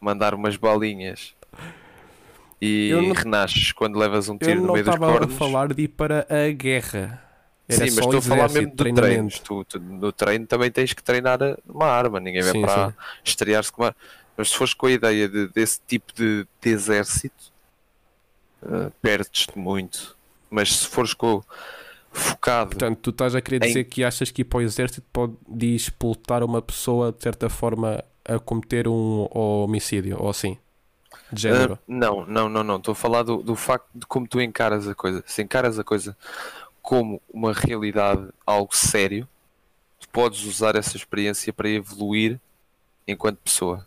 mandar 0.00 0.34
umas 0.34 0.56
balinhas 0.56 1.34
e 2.60 2.88
Eu 2.90 3.02
não- 3.02 3.12
renasces 3.14 3.72
quando 3.72 3.98
levas 3.98 4.28
um 4.28 4.34
Eu 4.34 4.38
tiro 4.38 4.60
no 4.60 4.66
não 4.68 4.72
meio 4.74 4.84
dos 4.84 4.94
estava 4.94 5.10
a 5.14 5.18
cornos. 5.18 5.36
falar 5.36 5.72
de 5.74 5.82
ir 5.82 5.88
para 5.88 6.26
a 6.28 6.50
guerra. 6.52 7.22
Era 7.68 7.78
Sim, 7.86 7.94
mas 7.94 8.04
estou 8.04 8.18
a 8.18 8.22
falar 8.22 8.50
mesmo 8.50 8.74
de 8.74 8.92
treinos. 8.92 9.38
Tu, 9.38 9.64
tu- 9.64 9.78
no 9.80 10.10
treino 10.12 10.46
também 10.46 10.70
tens 10.70 10.92
que 10.92 11.02
treinar 11.02 11.38
uma 11.68 11.86
arma, 11.86 12.18
ninguém 12.18 12.42
vai 12.42 12.52
Sim, 12.52 12.62
para 12.62 12.94
estrear-se 13.24 13.70
com 13.72 13.82
uma. 13.84 13.94
Mas 14.36 14.48
se 14.50 14.56
fores 14.56 14.74
com 14.74 14.86
a 14.86 14.90
ideia 14.90 15.28
de- 15.28 15.48
desse 15.48 15.80
tipo 15.86 16.12
de, 16.14 16.46
de 16.60 16.68
exército, 16.70 17.52
eh, 18.62 18.90
perdes-te 19.00 19.56
muito. 19.58 20.16
Mas 20.50 20.74
se 20.78 20.86
fores 20.88 21.14
com 21.14 21.42
focado, 22.10 22.70
Portanto, 22.70 22.98
tu 23.00 23.10
estás 23.10 23.34
a 23.36 23.40
querer 23.40 23.62
Em- 23.62 23.68
dizer 23.68 23.84
que 23.84 24.02
achas 24.02 24.30
que 24.32 24.42
ir 24.42 24.44
para 24.46 24.58
o 24.58 24.62
exército 24.62 25.06
pode 25.12 25.36
explotar 25.74 26.42
uma 26.42 26.60
pessoa 26.60 27.12
de 27.12 27.22
certa 27.22 27.48
forma 27.48 28.02
a 28.36 28.38
cometer 28.38 28.88
um 28.88 29.28
homicídio 29.32 30.16
ou 30.20 30.28
assim? 30.30 30.58
De 31.32 31.42
género. 31.42 31.78
eh, 31.78 31.78
não, 31.86 32.26
não, 32.26 32.48
não, 32.48 32.62
não. 32.64 32.76
Estou 32.76 32.92
a 32.92 32.94
falar 32.94 33.22
do, 33.22 33.42
do 33.42 33.56
facto 33.56 33.88
de 33.94 34.06
como 34.06 34.26
tu 34.28 34.40
encaras 34.40 34.86
a 34.88 34.94
coisa. 34.94 35.22
Se 35.26 35.42
encaras 35.42 35.78
a 35.78 35.84
coisa 35.84 36.16
como 36.82 37.20
uma 37.32 37.52
realidade, 37.52 38.28
algo 38.46 38.74
sério, 38.76 39.28
tu 40.00 40.08
podes 40.10 40.44
usar 40.44 40.76
essa 40.76 40.96
experiência 40.96 41.52
para 41.52 41.68
evoluir 41.70 42.40
enquanto 43.08 43.38
pessoa, 43.38 43.86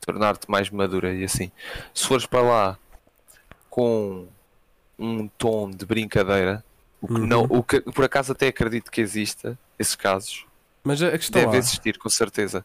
tornar-te 0.00 0.50
mais 0.50 0.70
madura 0.70 1.14
e 1.14 1.24
assim. 1.24 1.52
Se 1.94 2.06
fores 2.06 2.26
para 2.26 2.42
lá 2.42 2.78
com 3.70 4.28
um 4.98 5.28
tom 5.28 5.70
de 5.70 5.84
brincadeira, 5.86 6.64
o 7.00 7.08
que 7.08 7.20
Uhum. 7.20 7.26
não, 7.26 7.46
o 7.50 7.62
que 7.62 7.80
por 7.80 8.04
acaso 8.04 8.32
até 8.32 8.48
acredito 8.48 8.90
que 8.90 9.00
exista 9.00 9.58
esses 9.78 9.96
casos, 9.96 10.46
Mas 10.84 11.02
a 11.02 11.10
questão 11.12 11.44
deve 11.44 11.46
lá, 11.46 11.58
existir 11.58 11.98
com 11.98 12.08
certeza. 12.08 12.64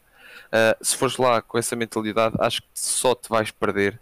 Ah, 0.51 0.77
se 0.81 0.95
fores 0.97 1.17
lá 1.17 1.41
com 1.41 1.57
essa 1.57 1.75
mentalidade, 1.75 2.35
acho 2.39 2.61
que 2.61 2.67
só 2.73 3.15
te 3.15 3.29
vais 3.29 3.51
perder 3.51 3.99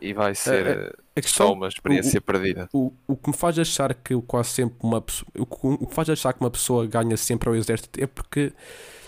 e 0.00 0.12
vai 0.12 0.34
ser 0.34 0.66
a 0.66 0.72
ah, 0.72 0.92
a 1.16 1.20
questão 1.20 1.46
só 1.46 1.52
uma 1.52 1.68
experiência 1.68 2.20
perdida. 2.20 2.68
o, 2.72 2.92
o 3.06 3.16
que 3.16 3.30
me 3.30 3.36
faz 3.36 3.58
achar 3.58 3.94
que 3.94 4.20
quase 4.22 4.50
sempre 4.50 4.76
uma 4.82 5.00
pessoa, 5.00 5.28
o 5.38 5.46
que 5.46 5.56
o 5.66 5.86
que 5.86 5.94
faz 5.94 6.10
achar 6.10 6.32
que 6.32 6.40
uma 6.40 6.50
pessoa 6.50 6.86
ganha 6.86 7.16
sempre 7.16 7.48
ao 7.48 7.54
exército 7.54 8.02
é 8.02 8.06
porque 8.06 8.52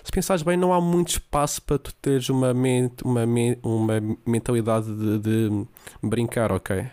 se 0.05 0.13
pensares 0.13 0.43
bem 0.43 0.57
não 0.57 0.73
há 0.73 0.81
muito 0.81 1.09
espaço 1.11 1.61
para 1.63 1.79
tu 1.79 1.95
teres 1.97 2.29
uma 2.29 2.55
mente, 2.55 3.05
uma, 3.05 3.25
uma 3.65 3.95
mentalidade 4.27 4.87
de, 4.95 5.19
de 5.19 5.67
brincar, 6.03 6.53
ok? 6.53 6.87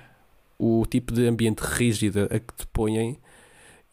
O 0.57 0.85
tipo 0.87 1.13
de 1.13 1.27
ambiente 1.27 1.59
rígido 1.61 2.25
a 2.31 2.39
que 2.39 2.53
te 2.55 2.65
põem, 2.67 3.19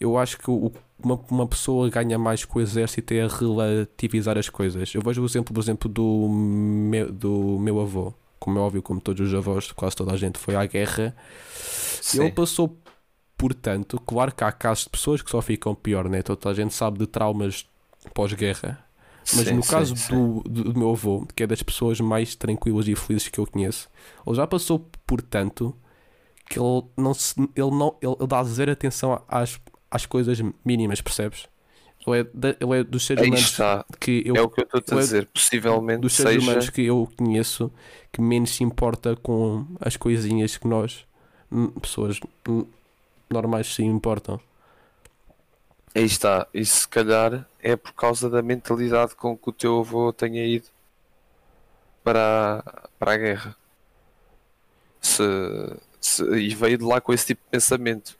eu 0.01 0.19
acho 0.19 0.39
que 0.39 0.51
o- 0.51 0.73
uma, 1.03 1.21
uma 1.31 1.47
pessoa 1.47 1.89
ganha 1.89 2.19
mais 2.19 2.45
com 2.45 2.59
o 2.59 2.63
exército 2.63 3.15
é 3.15 3.23
a 3.23 3.29
relativizar 3.29 4.39
as 4.39 4.49
coisas. 4.49 4.95
Eu 4.95 5.03
vejo 5.03 5.23
o 5.23 5.27
exemplo, 5.27 5.55
por 5.55 5.61
exemplo, 5.61 5.89
do 5.89 6.29
meu, 6.29 7.13
do 7.13 7.59
meu 7.59 7.81
avô. 7.81 8.15
Como 8.39 8.59
é 8.59 8.63
óbvio, 8.63 8.83
como 8.83 9.01
todos 9.01 9.29
os 9.29 9.35
avós, 9.35 9.71
quase 9.73 9.97
toda 9.97 10.13
a 10.13 10.17
gente 10.17 10.39
foi 10.39 10.57
à 10.57 10.65
guerra. 10.65 11.15
Sim. 12.01 12.23
Ele 12.23 12.33
passou, 12.33 12.77
portanto, 13.37 14.01
claro 14.07 14.35
que 14.35 14.43
há 14.43 14.51
casos 14.51 14.85
de 14.85 14.91
pessoas 14.91 15.21
que 15.21 15.31
só 15.31 15.43
ficam 15.43 15.75
pior, 15.75 16.09
né? 16.09 16.23
Toda 16.23 16.49
a 16.51 16.55
gente 16.55 16.73
sabe 16.73 16.99
de 16.99 17.07
traumas 17.07 17.67
pós-guerra. 18.15 18.85
Mas 19.35 19.47
Sim, 19.47 19.55
no 19.55 19.63
caso 19.63 19.97
sim. 19.97 20.13
do, 20.13 20.43
do, 20.49 20.73
do 20.73 20.79
meu 20.79 20.91
avô, 20.91 21.27
que 21.37 21.43
é 21.43 21.47
das 21.47 21.63
pessoas 21.63 22.01
mais 22.01 22.35
tranquilas 22.35 22.89
e 22.89 22.97
felizes 22.97 23.29
que 23.29 23.39
eu 23.39 23.47
conheço, 23.47 23.89
ele 24.27 24.37
já 24.37 24.47
passou 24.47 24.89
por 25.07 25.21
tanto 25.21 25.77
que 26.51 26.59
ele 26.59 26.83
não 26.97 27.15
se, 27.15 27.35
ele 27.55 27.71
não 27.71 27.95
ele 28.03 28.27
dá 28.27 28.43
zero 28.43 28.73
atenção 28.73 29.23
às, 29.29 29.61
às 29.91 30.07
coisas 30.07 30.41
mínimas, 30.65 31.01
percebes? 31.01 31.49
Ele 32.07 32.21
é, 32.21 32.25
da- 32.33 32.57
ele 32.61 32.79
é 32.81 32.85
dos 32.85 33.05
seres 33.05 33.23
Aí 33.23 33.29
humanos 33.29 33.45
está, 33.51 33.85
que 33.99 34.23
eu 34.25 34.35
é 34.35 34.41
o 34.41 34.49
que 34.49 34.61
eu 34.61 34.65
estou 34.79 34.99
a 34.99 35.01
é 35.01 35.05
dizer. 35.05 35.27
Possivelmente 35.27 36.01
dos 36.01 36.13
seres 36.15 36.33
seja 36.33 36.51
humanos 36.51 36.71
que 36.71 36.83
eu 36.83 37.09
conheço 37.17 37.71
que 38.13 38.21
menos 38.23 38.51
se 38.51 38.65
importa 38.65 39.17
com 39.17 39.67
as 39.81 39.97
coisinhas 39.97 40.57
que 40.57 40.67
nós, 40.67 41.07
pessoas 41.81 42.19
normais, 43.31 43.67
se 43.75 43.83
importam. 43.83 44.41
Aí 45.95 46.05
está, 46.05 46.47
e 46.55 46.65
se 46.65 46.87
calhar 46.89 47.47
é 47.61 47.77
por 47.77 47.93
causa 47.93 48.31
da 48.31 48.43
mentalidade 48.43 49.15
com 49.15 49.37
que 49.37 49.51
o 49.51 49.53
teu 49.53 49.81
avô 49.81 50.13
tenha 50.13 50.45
ido 50.47 50.69
para, 52.03 52.59
a- 52.65 52.89
para 52.99 53.13
a 53.13 53.17
guerra. 53.17 53.57
Se, 55.01 55.23
se- 56.01 56.25
e 56.39 56.55
veio 56.55 56.79
de 56.79 56.85
lá 56.85 57.01
com 57.01 57.13
esse 57.13 57.27
tipo 57.27 57.43
de 57.45 57.51
pensamento. 57.51 58.17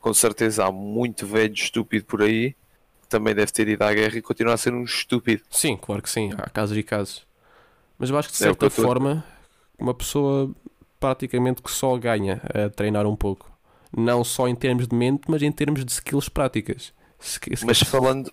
Com 0.00 0.12
certeza 0.14 0.64
há 0.66 0.72
muito 0.72 1.26
velho 1.26 1.54
estúpido 1.54 2.04
por 2.04 2.22
aí 2.22 2.54
que 3.02 3.08
também 3.08 3.34
deve 3.34 3.52
ter 3.52 3.68
ido 3.68 3.82
à 3.82 3.92
guerra 3.94 4.16
e 4.18 4.22
continua 4.22 4.54
a 4.54 4.56
ser 4.56 4.72
um 4.74 4.82
estúpido. 4.84 5.42
Sim, 5.50 5.76
claro 5.76 6.02
que 6.02 6.10
sim, 6.10 6.32
há 6.36 6.48
casos 6.50 6.76
e 6.76 6.82
casos. 6.82 7.26
Mas 7.98 8.10
eu 8.10 8.18
acho 8.18 8.28
que 8.28 8.34
de 8.36 8.38
É 8.38 8.38
que 8.38 8.44
certa 8.44 8.66
estou 8.66 8.84
a 8.84 8.86
forma, 8.88 9.24
uma 9.78 9.94
pessoa 9.94 10.50
praticamente 11.00 11.62
que 11.62 11.70
só 11.70 11.96
ganha 11.96 12.40
a 12.54 12.68
treinar 12.70 13.06
um 13.06 13.16
pouco. 13.16 13.50
Não 13.96 14.24
só 14.24 14.48
em 14.48 14.54
termos 14.54 14.86
de 14.88 14.94
mente, 14.94 15.22
mas 15.28 15.42
em 15.42 15.52
termos 15.52 15.84
de 15.84 15.90
skills 15.92 16.28
práticas. 16.28 16.92
Sk- 17.20 17.64
Mas 17.64 17.80
falando, 17.80 18.32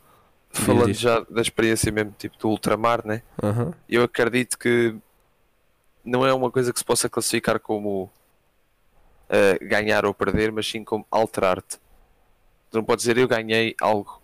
falando 0.52 0.88
diz. 0.88 0.98
já 1.00 1.20
da 1.22 1.42
experiência 1.42 1.92
mesmo 1.92 2.14
tipo 2.18 2.38
do 2.38 2.50
ultramar, 2.50 3.06
né? 3.06 3.22
Aham. 3.42 3.74
eu 3.88 4.04
acredito 4.04 4.58
que 4.58 4.96
não 6.04 6.26
é 6.26 6.34
uma 6.34 6.52
coisa 6.52 6.74
que 6.74 6.80
se 6.80 6.86
possa 6.86 7.10
classificar 7.10 7.60
como 7.60 8.12
eh, 9.34 9.58
ganhar 9.60 10.06
ou 10.06 10.14
perder, 10.14 10.52
mas 10.52 10.70
sim 10.70 10.84
como 10.84 11.06
alterar-te. 11.10 11.78
Tu 12.70 12.78
não 12.78 12.84
podes 12.84 13.04
dizer 13.04 13.18
eu 13.18 13.28
ganhei 13.28 13.76
algo 13.82 14.22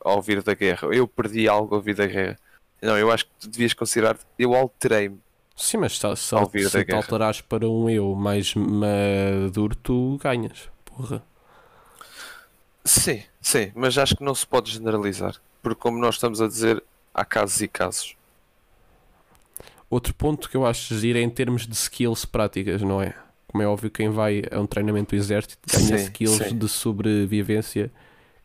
ao 0.00 0.22
vir 0.22 0.42
da 0.42 0.54
guerra, 0.54 0.88
eu 0.88 1.06
perdi 1.06 1.46
algo 1.46 1.74
ao 1.74 1.82
vir 1.82 1.94
da 1.94 2.06
guerra. 2.06 2.38
Não, 2.80 2.96
eu 2.96 3.10
acho 3.12 3.26
que 3.26 3.32
tu 3.40 3.48
devias 3.48 3.74
considerar 3.74 4.16
eu 4.38 4.54
alterei-me 4.54 5.20
Sim, 5.58 5.78
mas 5.78 5.98
se, 5.98 6.16
se, 6.16 6.34
Ao 6.36 6.46
vir 6.46 6.70
se 6.70 6.78
da 6.78 6.84
te 6.84 6.94
alterares 6.94 7.40
para 7.40 7.68
um 7.68 7.90
eu 7.90 8.14
mais 8.14 8.54
maduro, 8.54 9.74
tu 9.74 10.16
ganhas. 10.22 10.70
Porra. 10.84 11.20
Sim, 12.84 13.24
sim, 13.40 13.72
mas 13.74 13.98
acho 13.98 14.16
que 14.16 14.22
não 14.22 14.36
se 14.36 14.46
pode 14.46 14.70
generalizar. 14.70 15.34
Porque, 15.60 15.80
como 15.80 15.98
nós 15.98 16.14
estamos 16.14 16.40
a 16.40 16.46
dizer, 16.46 16.82
há 17.12 17.24
casos 17.24 17.60
e 17.60 17.66
casos. 17.66 18.16
Outro 19.90 20.14
ponto 20.14 20.48
que 20.48 20.56
eu 20.56 20.64
acho 20.64 20.96
giro 20.96 21.18
é 21.18 21.22
em 21.22 21.30
termos 21.30 21.66
de 21.66 21.74
skills 21.74 22.24
práticas, 22.24 22.80
não 22.80 23.02
é? 23.02 23.16
Como 23.48 23.62
é 23.62 23.66
óbvio, 23.66 23.90
quem 23.90 24.10
vai 24.10 24.42
a 24.52 24.60
um 24.60 24.66
treinamento 24.66 25.14
do 25.14 25.18
exército 25.18 25.58
ganha 25.70 25.96
Sim, 25.96 26.04
skills 26.04 26.36
sim. 26.36 26.58
de 26.58 26.68
sobrevivência 26.68 27.90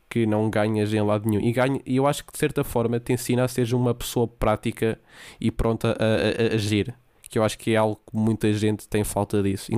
que 0.10 0.25
não 0.25 0.50
ganhas 0.50 0.93
em 0.93 1.01
lado 1.01 1.27
nenhum. 1.29 1.41
E, 1.41 1.51
ganha, 1.51 1.81
eu 1.86 2.07
acho 2.07 2.24
que 2.25 2.31
de 2.31 2.38
certa 2.39 2.63
forma 2.63 3.00
te 3.00 3.13
ensina 3.13 3.43
a 3.43 3.48
seres 3.48 3.72
uma 3.74 3.93
pessoa 3.93 4.27
prática 4.27 5.00
e 5.41 5.51
pronta 5.51 5.98
a, 6.00 6.51
a- 6.51 6.53
a 6.53 6.55
agir. 6.55 6.93
Que 7.29 7.39
eu 7.39 7.43
acho 7.43 7.57
que 7.57 7.72
é 7.74 7.77
algo 7.77 7.95
que 7.95 8.15
muita 8.15 8.53
gente 8.53 8.88
tem 8.88 9.03
falta 9.03 9.41
disso. 9.41 9.72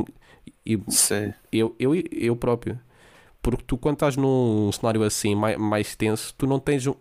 E, 0.66 0.78
Sim, 0.90 1.34
eu, 1.52 1.76
eu, 1.80 1.96
eu 2.12 2.36
próprio. 2.36 2.80
Porque 3.42 3.64
tu, 3.66 3.78
quando 3.78 3.96
estás 3.96 4.18
num 4.18 4.72
cenário 4.72 5.04
assim, 5.04 5.36
mais, 5.36 5.58
mais 5.58 5.96
tenso, 5.96 6.34
tu 6.38 6.46
não 6.48 6.60
tens. 6.60 6.86
Um... 6.88 6.96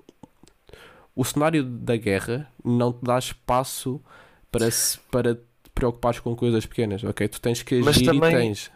O 1.14 1.24
cenário 1.24 1.62
da 1.64 1.96
guerra 1.96 2.48
não 2.64 2.92
te 2.92 2.98
dá 3.02 3.18
espaço 3.18 4.00
para, 4.50 4.70
se, 4.70 4.98
para 5.10 5.38
preocupares 5.74 6.20
com 6.20 6.34
coisas 6.36 6.64
pequenas, 6.66 7.02
ok? 7.04 7.26
Tu 7.28 7.40
tens 7.40 7.62
que 7.62 7.80
Mas 7.80 7.96
agir 7.96 8.06
também- 8.06 8.32
e 8.32 8.36
tens. 8.38 8.70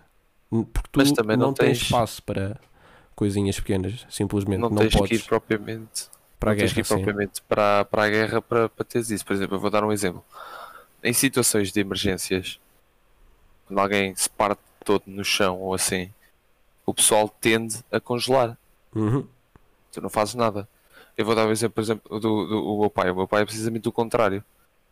Porque 0.50 0.88
tu 0.90 0.98
mas 0.98 1.12
também 1.12 1.36
não, 1.36 1.48
não 1.48 1.52
tens 1.54 1.78
tens- 1.78 1.82
espaço 1.82 2.22
para 2.22 2.58
coisinhas 3.14 3.58
pequenas, 3.60 4.06
simplesmente. 4.08 4.58
não, 4.60 4.70
Não, 4.70 4.76
tens 4.78 4.92
que 4.92 4.98
podes 4.98 5.20
ir 5.20 5.24
propriamente 5.26 6.06
para 6.40 6.52
a 6.52 6.54
não 6.54 6.58
tens 6.60 6.72
que 6.72 6.76
guerra. 6.76 6.80
ir 6.80 6.84
sim. 6.88 6.94
propriamente 7.04 7.42
para, 7.42 7.84
para 7.84 8.04
a 8.04 8.08
guerra 8.08 8.42
para, 8.42 8.68
para 8.68 8.84
teres 8.84 9.10
isso. 9.10 9.24
Por 9.24 9.32
exemplo, 9.34 9.56
eu 9.56 9.60
vou 9.60 9.70
dar 9.70 9.84
um 9.84 9.92
exemplo. 9.92 10.24
Em 11.02 11.12
situações 11.12 11.70
de 11.72 11.80
emergências, 11.80 12.58
quando 13.66 13.78
alguém 13.78 14.14
se 14.16 14.28
parte 14.30 14.60
todo 14.84 15.02
no 15.06 15.24
chão 15.24 15.60
ou 15.60 15.74
assim, 15.74 16.10
o 16.86 16.94
pessoal 16.94 17.28
tende 17.28 17.76
a 17.92 18.00
congelar. 18.00 18.56
Uhum. 18.94 19.26
Tu 19.92 20.00
não 20.00 20.08
fazes 20.08 20.34
nada. 20.34 20.66
Eu 21.16 21.24
vou 21.26 21.34
dar 21.34 21.46
um 21.46 21.50
exemplo, 21.50 21.74
por 21.74 21.80
exemplo, 21.82 22.20
do, 22.20 22.46
do 22.46 22.74
o 22.74 22.80
meu 22.80 22.90
pai. 22.90 23.10
O 23.10 23.16
meu 23.16 23.28
pai 23.28 23.42
é 23.42 23.44
precisamente 23.44 23.88
o 23.88 23.92
contrário. 23.92 24.42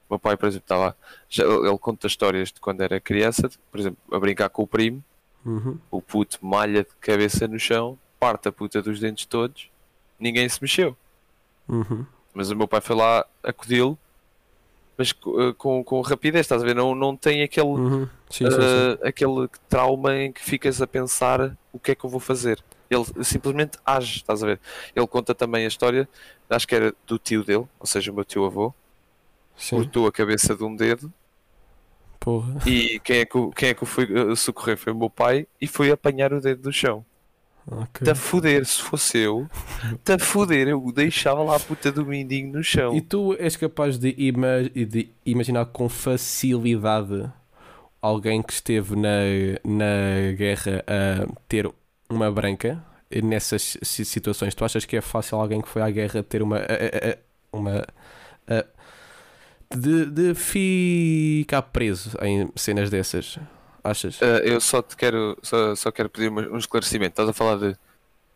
O 0.09 0.15
meu 0.15 0.19
pai, 0.19 0.37
por 0.37 0.47
exemplo, 0.47 0.65
estava. 0.65 0.97
Já, 1.29 1.45
ele 1.45 1.79
conta 1.79 2.07
histórias 2.07 2.53
de 2.53 2.61
quando 2.61 2.81
era 2.81 3.01
criança, 3.01 3.51
por 3.71 3.81
exemplo, 3.81 3.99
a 4.13 4.19
brincar 4.21 4.49
com 4.49 4.63
o 4.63 4.67
primo, 4.67 5.03
Uhum. 5.45 5.79
o 5.93 6.03
puto 6.03 6.39
malha 6.45 6.83
de 6.83 6.91
cabeça 7.01 7.47
no 7.47 7.59
chão, 7.59 7.97
parte 8.19 8.49
a 8.49 8.53
puta 8.53 8.83
dos 8.83 8.99
dentes 8.99 9.27
todos, 9.27 9.69
ninguém 10.19 10.49
se 10.49 10.61
mexeu. 10.61 10.97
Uhum. 11.69 12.05
Mas 12.35 12.51
o 12.51 12.57
meu 12.57 12.67
pai 12.67 12.81
foi 12.81 12.97
lá 12.97 13.25
acudi-lo, 13.45 13.97
mas 14.99 15.11
eh, 15.11 15.53
com, 15.57 15.85
com 15.85 16.01
rapidez, 16.01 16.41
estás 16.47 16.63
a 16.63 16.67
ver? 16.67 16.75
Não, 16.75 16.95
não 16.95 17.17
tem 17.17 17.43
aquele, 17.43 17.67
Uhum. 17.69 18.09
Sim, 18.29 18.47
sim, 18.47 18.51
sim. 18.51 18.57
eh, 19.03 19.09
aquele 19.09 19.49
trauma 19.69 20.17
em 20.17 20.33
que 20.33 20.43
ficas 20.43 20.83
a 20.83 20.87
pensar 20.87 21.57
o 21.73 21.79
que 21.79 21.93
é 21.93 21.95
que 21.95 22.05
eu 22.05 22.11
vou 22.11 22.19
fazer. 22.21 22.63
Ele 22.91 23.05
simplesmente 23.25 23.79
age, 23.85 24.17
estás 24.19 24.43
a 24.43 24.47
ver? 24.47 24.61
Ele 24.95 25.07
conta 25.07 25.35
também 25.35 25.65
a 25.65 25.69
história, 25.69 26.09
acho 26.51 26.67
que 26.67 26.75
era 26.75 26.95
do 27.07 27.19
tio 27.19 27.45
dele, 27.45 27.67
ou 27.79 27.87
seja, 27.87 28.11
o 28.11 28.15
meu 28.15 28.25
tio 28.25 28.45
avô, 28.45 28.73
Sim. 29.57 29.77
cortou 29.77 30.07
a 30.07 30.13
cabeça 30.13 30.55
de 30.55 30.63
um 30.65 30.75
dedo 30.77 31.13
Porra. 32.21 32.59
e 32.67 32.99
quem 33.01 33.19
é 33.21 33.25
que, 33.25 33.51
quem 33.55 33.69
é 33.71 33.75
que 33.75 33.87
foi 33.87 34.05
eh, 34.05 34.35
socorrer 34.37 34.77
foi 34.77 34.93
o 34.93 34.97
meu 34.97 35.09
pai 35.11 35.47
e 35.61 35.67
foi 35.67 35.91
apanhar 35.91 36.33
o 36.33 36.41
dedo 36.41 36.63
do 36.63 36.73
chão. 36.73 37.05
Ok. 37.69 38.07
Tá 38.07 38.15
foder, 38.15 38.65
se 38.65 38.81
fosse 38.81 39.19
eu, 39.19 39.49
tá 40.05 40.17
foder, 40.19 40.69
eu 40.69 40.93
deixava 40.93 41.43
lá 41.43 41.57
a 41.57 41.61
puta 41.61 41.91
do 41.91 42.07
mindinho 42.07 42.53
no 42.53 42.63
chão. 42.63 42.95
E 42.95 43.01
tu 43.01 43.35
és 43.41 43.57
capaz 43.57 43.99
de, 43.99 44.15
ima- 44.17 44.63
de 44.63 45.11
imaginar 45.25 45.65
com 45.67 45.89
facilidade 45.89 47.29
alguém 48.01 48.41
que 48.41 48.53
esteve 48.53 48.95
na, 48.95 49.09
na 49.65 50.33
guerra 50.37 50.85
a 50.87 51.27
ter 51.49 51.69
uma 52.09 52.31
branca 52.31 52.81
nessas 53.23 53.77
si- 53.83 54.05
situações? 54.05 54.55
Tu 54.55 54.65
achas 54.65 54.85
que 54.85 54.97
é 54.97 55.01
fácil 55.01 55.39
alguém 55.41 55.61
que 55.61 55.69
foi 55.69 55.83
à 55.83 55.91
guerra 55.91 56.23
ter 56.23 56.43
uma. 56.43 56.59
a- 56.59 56.61
a- 56.61 57.19
uma 57.53 57.85
a- 58.47 58.65
de, 59.75 60.07
de 60.07 60.35
ficar 60.35 61.63
preso 61.63 62.11
em 62.23 62.51
cenas 62.57 62.91
dessas? 62.91 63.39
Achas? 63.83 64.21
Uh, 64.21 64.25
eu 64.45 64.61
só 64.61 64.83
te 64.83 64.97
quero, 64.97 65.39
só, 65.43 65.75
só 65.77 65.91
quero 65.93 66.11
pedir 66.11 66.31
um 66.31 66.59
esclarecimento. 66.59 67.13
Estás 67.13 67.29
a 67.29 67.33
falar 67.33 67.57
de 67.57 67.77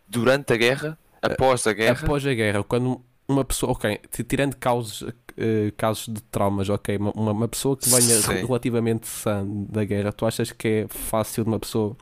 durante 0.07 0.53
a 0.53 0.57
guerra, 0.57 0.99
após 1.23 1.67
a 1.67 1.73
guerra? 1.73 2.05
Após 2.05 2.27
a 2.27 2.35
guerra, 2.35 2.63
quando 2.65 3.01
uma 3.29 3.45
pessoa, 3.45 3.73
ok, 3.73 4.01
tirando 4.29 4.57
casos, 4.57 5.05
eh, 5.37 5.73
casos 5.77 6.13
de 6.13 6.21
traumas, 6.23 6.69
ok, 6.69 6.97
uma, 6.97 7.33
uma- 7.33 7.49
pessoa 7.49 7.77
que 7.77 7.89
venha 7.89 8.01
Sim. 8.01 8.45
relativamente 8.47 9.07
sã 9.07 9.47
da 9.47 9.85
guerra, 9.85 10.13
tu 10.13 10.27
achas 10.27 10.51
que 10.51 10.69
é 10.69 10.87
fácil 10.89 11.45
de 11.45 11.51
uma 11.51 11.59
pessoa 11.61 11.97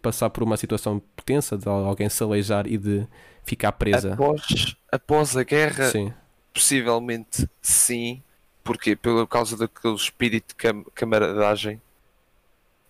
passar 0.00 0.30
por 0.30 0.42
uma 0.42 0.56
situação 0.56 1.02
tensa, 1.24 1.58
de 1.58 1.68
alguém 1.68 2.08
se 2.08 2.22
aleijar 2.22 2.66
e 2.66 2.78
de 2.78 3.06
ficar 3.44 3.72
presa? 3.72 4.14
Após, 4.14 4.76
após 4.90 5.36
a 5.36 5.42
guerra, 5.42 5.90
Sim, 5.90 6.12
possivelmente 6.54 7.46
sim. 7.60 8.22
Porquê? 8.62 8.94
Pela 8.96 9.26
causa 9.26 9.56
daquele 9.56 9.94
espírito 9.94 10.48
de 10.48 10.54
cam 10.54 10.84
camaradagem 10.94 11.76
que 11.76 11.82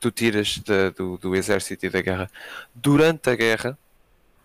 tu 0.01 0.11
tiras 0.11 0.59
da- 0.59 0.91
do, 0.91 1.17
do 1.19 1.35
exército 1.37 1.87
e 1.87 1.91
da 1.91 2.01
guerra. 2.01 2.31
Durante 2.75 3.31
a 3.31 3.37
guerra, 3.37 3.79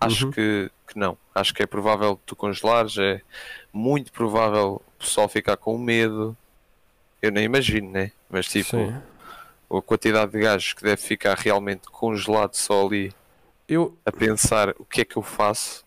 acho 0.00 0.26
Uhum. 0.26 0.30
que, 0.32 0.70
que 0.88 0.98
não. 0.98 1.16
Acho 1.34 1.52
que 1.54 1.62
é 1.62 1.66
provável 1.66 2.20
tu 2.26 2.36
congelares, 2.36 2.96
é 2.98 3.20
muito 3.72 4.12
provável 4.12 4.82
o 4.86 4.98
pessoal 4.98 5.28
ficar 5.28 5.56
com 5.56 5.76
medo. 5.78 6.36
Eu 7.22 7.32
nem 7.32 7.44
imagino, 7.44 7.90
né? 7.90 8.12
Mas 8.30 8.46
tipo, 8.46 8.70
sim. 8.70 8.94
a 9.70 9.82
quantidade 9.82 10.32
de 10.32 10.38
gajos 10.40 10.74
que 10.74 10.82
deve 10.82 11.00
ficar 11.00 11.36
realmente 11.36 11.88
congelado 11.90 12.54
só 12.54 12.86
ali 12.86 13.12
Eu, 13.68 13.96
a 14.06 14.12
pensar 14.12 14.70
o 14.78 14.84
que 14.84 15.00
é 15.00 15.04
que 15.04 15.16
eu 15.16 15.22
faço. 15.22 15.84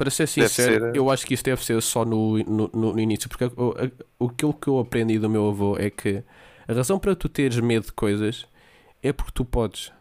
Para 0.00 0.10
ser 0.10 0.26
sincero, 0.28 0.48
ser, 0.48 0.82
eh, 0.82 0.92
eu 0.92 1.10
acho 1.10 1.26
que 1.26 1.34
isso 1.34 1.44
deve 1.44 1.64
ser 1.64 1.80
só 1.82 2.04
no, 2.04 2.38
no, 2.44 2.70
no- 2.72 3.00
início, 3.00 3.28
porque 3.28 3.44
o, 3.44 3.72
a- 3.72 4.26
aquilo 4.26 4.54
que 4.54 4.68
eu 4.68 4.78
aprendi 4.78 5.18
do 5.18 5.28
meu 5.30 5.48
avô 5.48 5.76
é 5.78 5.90
que 5.90 6.22
a 6.68 6.72
razão 6.72 6.98
para 6.98 7.14
tu 7.16 7.28
teres 7.28 7.58
medo 7.60 7.86
de 7.86 7.92
coisas 7.92 8.46
é 9.02 9.12
porque 9.12 9.32
tu 9.34 9.44
podes. 9.44 9.92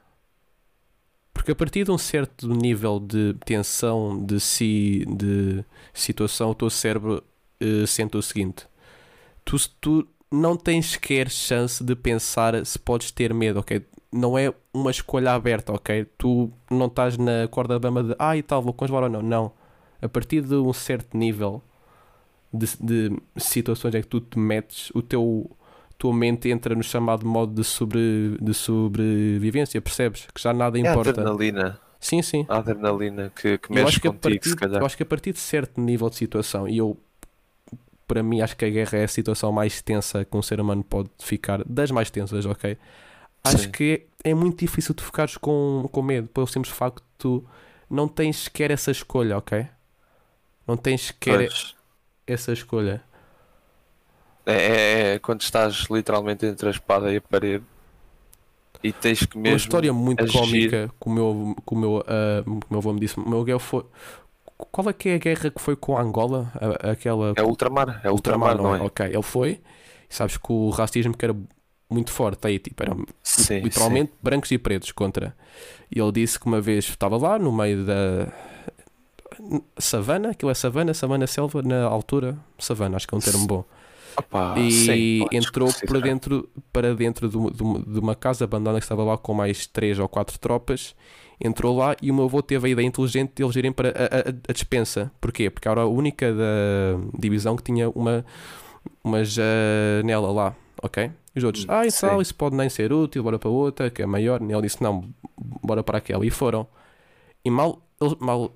Porque 1.34 1.52
a 1.52 1.56
partir 1.56 1.86
de 1.86 1.92
um 1.92 1.98
certo 1.98 2.48
nível 2.48 3.00
de 3.00 3.34
tensão, 3.46 4.24
de, 4.26 4.40
si, 4.40 5.06
de 5.08 5.64
situação, 5.94 6.50
o 6.52 6.56
teu 6.56 6.70
cérebro 6.70 7.24
eh, 7.60 7.86
sente 7.86 8.18
o 8.18 8.22
seguinte: 8.22 8.66
tu, 9.46 9.58
tu 9.82 10.08
não 10.32 10.58
tens 10.58 10.92
sequer 10.94 11.30
chance 11.30 11.84
de 11.84 11.96
pensar 11.96 12.66
se 12.66 12.80
podes 12.80 13.12
ter 13.12 13.34
medo, 13.34 13.60
ok? 13.60 13.86
Não 14.12 14.38
é 14.38 14.54
uma 14.74 14.92
escolha 14.92 15.34
aberta, 15.34 15.74
ok? 15.74 16.06
Tu 16.18 16.52
não 16.72 16.88
estás 16.88 17.18
na 17.18 17.48
corda 17.50 17.80
bamba 17.80 18.04
de 18.04 18.16
ah 18.20 18.38
e 18.38 18.44
tal, 18.44 18.62
vou 18.62 18.74
congelar 18.74 19.04
ou 19.04 19.10
não. 19.10 19.22
Não. 19.24 19.54
A 20.02 20.08
partir 20.10 20.42
de 20.42 20.56
um 20.56 20.74
certo 20.74 21.18
nível 21.18 21.62
de, 22.54 22.68
de 22.80 23.18
situações 23.38 23.96
em 23.96 24.02
que 24.02 24.08
tu 24.08 24.22
te 24.22 24.40
metes, 24.40 24.92
o 24.94 25.02
teu 25.02 25.50
tua 25.98 26.14
mente 26.14 26.50
entra 26.50 26.74
no 26.74 26.82
chamado 26.82 27.26
modo 27.26 27.54
de, 27.54 27.64
sobre, 27.64 28.38
de 28.42 28.54
sobrevivência, 28.54 29.82
percebes? 29.82 30.28
Que 30.34 30.42
já 30.42 30.54
nada 30.54 30.80
É 30.82 30.88
a 30.88 30.92
importa. 30.92 31.10
adrenalina. 31.12 31.80
Sim, 32.00 32.22
sim. 32.22 32.46
A 32.48 32.58
adrenalina 32.60 33.30
que, 33.36 33.58
que 33.58 33.72
mexe 33.74 33.84
acho 33.90 34.02
que, 34.02 34.08
a 34.08 34.12
contigo, 34.12 34.22
partir, 34.22 34.50
se 34.50 34.56
calhar. 34.56 34.82
eu 34.82 34.86
acho 34.86 34.96
que 34.96 35.04
a 35.04 35.06
partir 35.06 35.34
de 35.34 35.40
certo 35.40 35.82
nível 35.82 36.10
de 36.10 36.16
situação, 36.16 36.68
e 36.68 36.78
eu, 36.78 36.98
para 38.08 38.24
mim, 38.24 38.42
acho 38.42 38.56
que 38.56 38.66
a 38.66 38.70
guerra 38.70 38.98
é 39.00 39.04
a 39.04 39.08
situação 39.08 39.52
mais 39.52 39.82
tensa 39.82 40.24
que 40.26 40.36
um 40.38 40.42
ser 40.42 40.60
humano 40.62 40.84
pode 40.84 41.10
ficar, 41.20 41.64
das 41.66 41.92
mais 41.92 42.10
tensas, 42.10 42.46
ok? 42.46 42.78
Acho 43.44 43.58
Sim. 43.64 43.72
que 43.72 44.08
é 44.24 44.34
muito 44.34 44.60
difícil 44.60 44.96
tu 44.96 45.04
ficares 45.04 45.38
com, 45.38 45.88
com 45.92 46.02
medo, 46.02 46.28
pelo 46.30 46.48
simples 46.48 46.74
facto 46.74 47.00
de 47.00 47.04
tu 47.18 47.46
não 47.90 48.08
tens 48.08 48.38
sequer 48.44 48.72
essa 48.72 48.92
escolha, 48.92 49.38
ok? 49.38 49.68
Não 50.70 50.78
tens 50.78 51.08
sequer 51.08 51.50
Pois. 51.50 51.76
essa 52.28 52.54
escolha. 52.54 53.02
É, 54.46 54.54
é- 54.54 55.14
é 55.16 55.20
quando 55.20 55.42
estás 55.42 55.88
literalmente 55.90 56.46
entre 56.46 56.68
a 56.68 56.72
espada 56.72 57.12
e 57.12 57.18
a 57.18 57.22
parede 57.22 57.64
e 58.84 58.92
tens 58.94 59.26
que 59.26 59.38
mesmo. 59.38 59.54
Uma 59.54 59.58
história 59.58 59.92
muito 59.94 60.24
agir. 60.24 60.34
cómica 60.40 60.90
que 61.02 61.10
o 61.10 61.12
meu, 61.12 61.56
que 61.68 61.74
o 61.74 61.78
meu, 61.78 61.92
o 62.46 62.60
meu 62.70 62.80
avô 62.80 62.94
me 62.94 63.00
disse. 63.00 63.20
O 63.20 63.28
meu 63.30 63.44
guerra 63.44 63.60
foi. 63.60 63.86
Qual 64.72 64.90
é 64.90 64.94
que 64.94 65.10
é 65.10 65.16
a 65.16 65.18
guerra 65.18 65.50
que 65.50 65.62
foi 65.62 65.76
com 65.76 65.98
a 65.98 66.02
Angola? 66.02 66.52
A- 66.56 66.92
aquela 66.92 67.34
É 67.36 67.42
ultramar, 67.44 68.02
é 68.04 68.12
ultramar, 68.12 68.58
não 68.58 68.76
é? 68.76 68.82
Ok, 68.82 69.06
ele 69.06 69.22
foi. 69.24 69.62
E 70.10 70.14
sabes 70.14 70.38
que 70.38 70.52
o 70.52 70.70
racismo 70.70 71.16
que 71.16 71.26
era 71.26 71.36
muito 71.90 72.12
forte 72.12 72.46
aí, 72.48 72.60
tipo, 72.60 72.84
era 72.84 72.96
Sim, 73.24 73.60
literalmente 73.62 74.12
brancos 74.22 74.52
e 74.52 74.58
pretos 74.58 74.92
contra. 74.92 75.36
E 75.94 76.00
ele 76.00 76.12
disse 76.12 76.40
que 76.40 76.46
uma 76.46 76.62
vez 76.62 76.86
estava 76.86 77.18
lá 77.18 77.40
no 77.40 77.52
meio 77.52 77.86
da 77.86 78.32
savana, 79.78 80.30
aquilo 80.32 80.52
é 80.52 80.54
savana, 80.54 80.94
savana 80.94 81.28
selva, 81.28 81.62
na 81.62 81.84
altura, 81.86 82.38
savana, 82.58 82.96
acho 82.98 83.08
que 83.08 83.14
é 83.16 83.18
um 83.18 83.22
termo 83.22 83.46
bom. 83.48 83.66
Opa, 84.16 84.44
e 84.56 84.70
sim, 84.72 85.28
entrou 85.32 85.74
para 85.74 86.02
dentro, 86.02 86.50
para 86.74 86.96
dentro 86.96 87.30
de 87.30 87.38
uma, 87.38 87.52
de 87.52 88.00
uma- 88.00 88.16
casa 88.16 88.46
abandonada 88.46 88.80
que 88.80 88.86
estava 88.86 89.04
lá 89.04 89.18
com 89.18 89.34
mais 89.34 89.68
três 89.68 90.00
ou 90.00 90.08
quatro 90.10 90.38
tropas. 90.40 90.96
Entrou 91.42 91.78
lá 91.78 91.96
e 92.02 92.12
o 92.12 92.14
meu 92.14 92.26
avô 92.26 92.42
teve 92.42 92.68
a 92.68 92.72
ideia 92.72 92.86
inteligente 92.86 93.34
de 93.36 93.44
eles 93.44 93.56
irem 93.56 93.72
para 93.72 93.90
a, 93.90 93.94
a, 93.94 94.20
a 94.50 94.54
despensa. 94.54 95.12
Porquê? 95.22 95.50
Porque 95.50 95.68
era 95.70 95.82
a 95.82 95.86
única 95.88 96.34
da 96.34 96.98
divisão 97.18 97.56
que 97.56 97.64
tinha 97.64 97.90
uma, 97.92 98.26
uma 99.04 99.24
janela 99.24 100.32
lá. 100.32 100.56
ok? 100.84 101.12
Os 101.36 101.44
outros, 101.44 101.66
Hum, 101.66 101.68
ah, 101.70 101.86
isso, 101.86 102.06
sim. 102.08 102.22
isso 102.22 102.36
pode 102.36 102.56
nem 102.56 102.70
ser 102.70 102.92
útil, 102.92 103.24
bora 103.24 103.40
para 103.40 103.50
outra, 103.50 103.90
que 103.90 104.02
é 104.02 104.06
maior. 104.06 104.42
E 104.42 104.52
ele 104.52 104.62
disse, 104.64 104.82
não, 104.84 105.10
bora 105.64 105.84
para 105.84 106.00
aquela. 106.00 106.26
E 106.26 106.30
foram. 106.30 106.68
E 107.46 107.50
mal, 107.52 107.82
mal, 108.20 108.54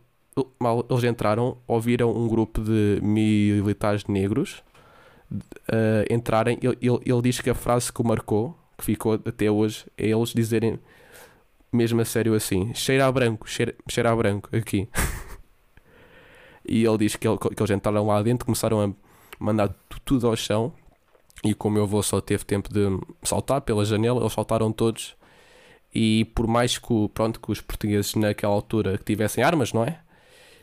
mal 0.59 0.85
eles 0.89 1.03
entraram, 1.03 1.57
ouviram 1.67 2.11
um 2.15 2.27
grupo 2.27 2.61
de 2.61 2.99
militares 3.01 4.05
negros 4.05 4.63
eh, 5.67 6.05
entrarem. 6.09 6.57
Ele, 6.61 6.77
ele, 6.81 6.99
ele 7.05 7.21
diz 7.21 7.39
que 7.41 7.49
a 7.49 7.55
frase 7.55 7.91
que 7.91 8.01
o 8.01 8.05
marcou, 8.07 8.57
que 8.77 8.85
ficou 8.85 9.13
até 9.13 9.49
hoje, 9.49 9.85
é 9.97 10.07
eles 10.09 10.29
dizerem 10.33 10.79
mesmo 11.71 12.01
a 12.01 12.05
sério 12.05 12.33
assim: 12.33 12.73
cheira 12.73 13.05
a 13.07 13.11
branco, 13.11 13.47
cheira, 13.49 13.73
cheira 13.89 14.11
a 14.11 14.15
branco, 14.15 14.49
aqui. 14.55 14.87
e 16.67 16.85
ele 16.85 16.97
diz 16.97 17.15
que, 17.15 17.27
ele- 17.27 17.37
que 17.37 17.61
eles 17.61 17.71
entraram 17.71 18.05
lá 18.07 18.21
dentro, 18.21 18.45
começaram 18.45 18.81
a 18.81 18.89
mandar 19.39 19.69
tu- 19.89 19.99
tudo 20.05 20.27
ao 20.27 20.35
chão. 20.35 20.73
E 21.43 21.53
como 21.53 21.75
meu 21.75 21.83
avô 21.83 22.01
só 22.01 22.21
teve 22.21 22.45
tempo 22.45 22.69
de 22.73 22.81
saltar 23.23 23.59
pela 23.61 23.83
janela, 23.83 24.21
eles 24.21 24.31
saltaram 24.33 24.71
todos. 24.71 25.15
E 25.93 26.25
por 26.33 26.47
mais 26.47 26.77
que, 26.77 27.09
pronto, 27.13 27.39
que 27.39 27.51
os 27.51 27.61
portugueses 27.61 28.15
naquela 28.15 28.53
altura 28.53 28.97
que 28.97 29.03
tivessem 29.03 29.43
armas, 29.43 29.73
não 29.73 29.83
é? 29.83 29.99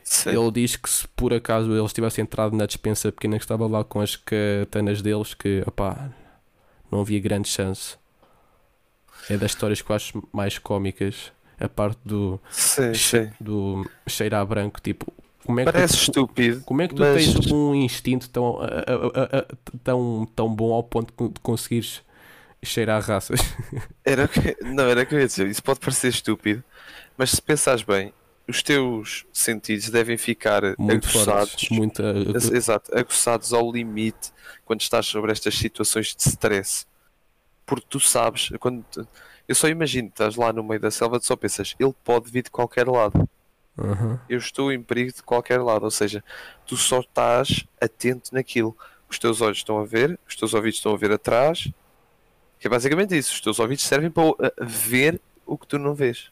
Sim. 0.03 0.29
Ele 0.31 0.51
diz 0.51 0.75
que 0.75 0.89
se 0.89 1.07
por 1.09 1.33
acaso 1.33 1.71
eles 1.73 1.93
tivessem 1.93 2.23
entrado 2.23 2.55
na 2.55 2.65
despensa 2.65 3.11
pequena 3.11 3.37
que 3.37 3.43
estava 3.43 3.67
lá 3.67 3.83
com 3.83 4.01
as 4.01 4.15
katanas 4.15 5.01
deles, 5.01 5.33
que 5.33 5.63
opá, 5.65 6.09
não 6.91 7.01
havia 7.01 7.19
grande 7.19 7.47
chance. 7.47 7.95
É 9.29 9.37
das 9.37 9.51
histórias 9.51 9.81
que 9.81 9.89
eu 9.91 9.95
acho 9.95 10.27
mais 10.33 10.57
cómicas. 10.57 11.31
A 11.59 11.69
parte 11.69 11.99
do, 12.03 12.39
Sim, 12.49 12.91
che- 12.95 13.27
sim. 13.27 13.31
do 13.39 13.87
cheirar 14.07 14.43
branco. 14.47 14.81
Tipo, 14.81 15.13
como 15.45 15.59
é 15.59 15.65
que 15.65 15.71
Parece 15.71 15.93
tu, 15.93 16.01
estúpido. 16.01 16.61
como 16.65 16.81
é 16.81 16.87
que 16.87 16.95
tu 16.95 17.01
mas- 17.01 17.23
tens 17.33 17.51
um 17.51 17.75
instinto 17.75 18.27
tão, 18.31 18.59
a- 18.59 18.65
a- 18.65 19.37
a- 19.41 19.45
tão, 19.83 20.27
tão 20.35 20.53
bom 20.53 20.73
ao 20.73 20.83
ponto 20.83 21.13
de 21.29 21.39
conseguires 21.39 22.01
cheirar 22.63 22.99
raças? 23.03 23.39
Era, 24.03 24.27
que- 24.27 24.57
não, 24.63 24.85
era 24.85 25.03
o 25.03 25.05
que 25.05 25.13
eu 25.13 25.19
ia 25.19 25.27
dizer. 25.27 25.45
Isso 25.47 25.61
pode 25.61 25.79
parecer 25.79 26.07
estúpido, 26.09 26.63
mas 27.15 27.29
se 27.29 27.41
pensares 27.41 27.83
bem, 27.83 28.11
os 28.51 28.61
teus 28.61 29.25
sentidos 29.33 29.89
devem 29.89 30.17
ficar 30.17 30.61
Muito 30.77 31.07
aguçados. 31.07 31.51
fortes. 31.51 31.69
Muito, 31.69 32.01
Ex- 32.35 32.51
Exato, 32.51 32.95
aguçados 32.97 33.53
ao 33.53 33.71
limite 33.71 34.31
quando 34.65 34.81
estás 34.81 35.05
sobre 35.07 35.31
estas 35.31 35.55
situações 35.57 36.15
de 36.15 36.21
stress. 36.29 36.85
Porque 37.65 37.85
tu 37.89 37.99
sabes, 37.99 38.49
quando 38.59 38.83
te- 38.91 39.01
eu 39.47 39.55
só 39.55 39.67
imagino, 39.67 40.09
estás 40.09 40.35
lá 40.35 40.51
no 40.53 40.63
meio 40.63 40.79
da 40.79 40.91
selva, 40.91 41.19
tu 41.19 41.25
só 41.25 41.35
pensas, 41.35 41.75
ele 41.79 41.93
pode 42.03 42.29
vir 42.29 42.43
de 42.43 42.51
qualquer 42.51 42.87
lado. 42.87 43.27
Aham. 43.77 44.19
Eu 44.29 44.37
estou 44.37 44.71
em 44.71 44.81
perigo 44.83 45.11
de 45.13 45.23
qualquer 45.23 45.59
lado. 45.61 45.83
Ou 45.83 45.91
seja, 45.91 46.23
tu 46.65 46.75
só 46.77 46.99
estás 46.99 47.65
atento 47.79 48.33
naquilo. 48.33 48.77
Os 49.09 49.17
teus 49.17 49.41
olhos 49.41 49.57
estão 49.59 49.79
a 49.79 49.85
ver, 49.85 50.19
os 50.27 50.35
teus 50.35 50.53
ouvidos 50.53 50.77
estão 50.77 50.93
a 50.93 50.97
ver 50.97 51.11
atrás. 51.11 51.69
Que 52.59 52.67
é 52.67 52.69
basicamente 52.69 53.17
isso. 53.17 53.33
Os 53.33 53.41
teus 53.41 53.59
ouvidos 53.59 53.83
servem 53.85 54.11
para 54.11 54.23
ver 54.61 55.19
o 55.45 55.57
que 55.57 55.65
tu 55.65 55.79
não 55.79 55.95
vês. 55.95 56.29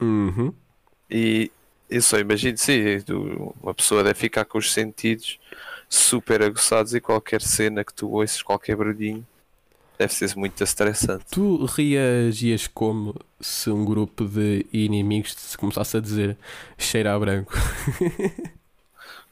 Uhum. 0.00 0.52
E 1.10 1.50
eu 1.88 2.02
só 2.02 2.18
imagino, 2.18 2.58
sim, 2.58 2.80
uma 3.62 3.74
pessoa 3.74 4.02
deve 4.02 4.18
ficar 4.18 4.44
com 4.44 4.58
os 4.58 4.72
sentidos 4.72 5.38
super 5.88 6.42
aguçados 6.42 6.94
e 6.94 7.00
qualquer 7.00 7.40
cena 7.40 7.84
que 7.84 7.94
tu 7.94 8.10
ouças, 8.10 8.42
qualquer 8.42 8.76
barulhinho, 8.76 9.24
deve 9.98 10.12
ser 10.12 10.34
muito 10.36 10.62
estressante. 10.62 11.24
Tu 11.30 11.64
reagias 11.64 12.66
como 12.66 13.14
se 13.40 13.70
um 13.70 13.84
grupo 13.84 14.24
de 14.24 14.66
inimigos 14.72 15.34
te 15.34 15.56
começasse 15.56 15.96
a 15.96 16.00
dizer 16.00 16.36
cheira 16.76 17.14
a 17.14 17.18
branco? 17.18 17.52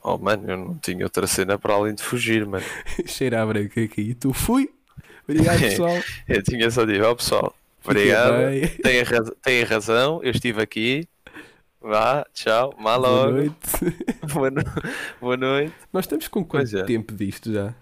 Oh 0.07 0.19
mano, 0.19 0.51
eu 0.51 0.57
não 0.59 0.75
tinha 0.77 1.03
outra 1.03 1.27
cena 1.27 1.59
para 1.59 1.73
além 1.73 1.95
de 1.95 2.03
fugir, 2.03 2.45
mano. 2.45 2.63
cheira 3.09 3.43
a 3.43 3.47
branco 3.47 3.81
aqui. 3.81 4.03
E 4.03 4.15
tu 4.15 4.35
fui. 4.35 4.69
Obrigado, 5.27 5.61
pessoal. 5.61 5.99
Eu 6.29 6.43
tinha 6.43 6.71
só 6.71 6.85
de, 6.85 7.01
ó 7.01 7.15
pessoal, 7.15 7.57
Fiquem 7.81 8.15
obrigado, 8.15 8.83
têm, 8.83 9.03
raz 9.03 9.31
têm 9.43 9.65
razão, 9.65 10.21
eu 10.23 10.31
estive 10.31 10.61
aqui. 10.61 11.09
Vá, 11.87 12.25
tchau, 12.33 12.75
má 12.79 12.99
Boa 12.99 13.31
noite. 13.31 13.55
Boa, 14.33 14.51
no- 14.51 14.63
Boa 15.21 15.37
noite. 15.37 15.75
Nós 15.93 16.05
estamos 16.07 16.27
com 16.29 16.43
quanto 16.43 16.79
é. 16.79 16.83
tempo 16.85 17.13
disto 17.15 17.53
já? 17.53 17.75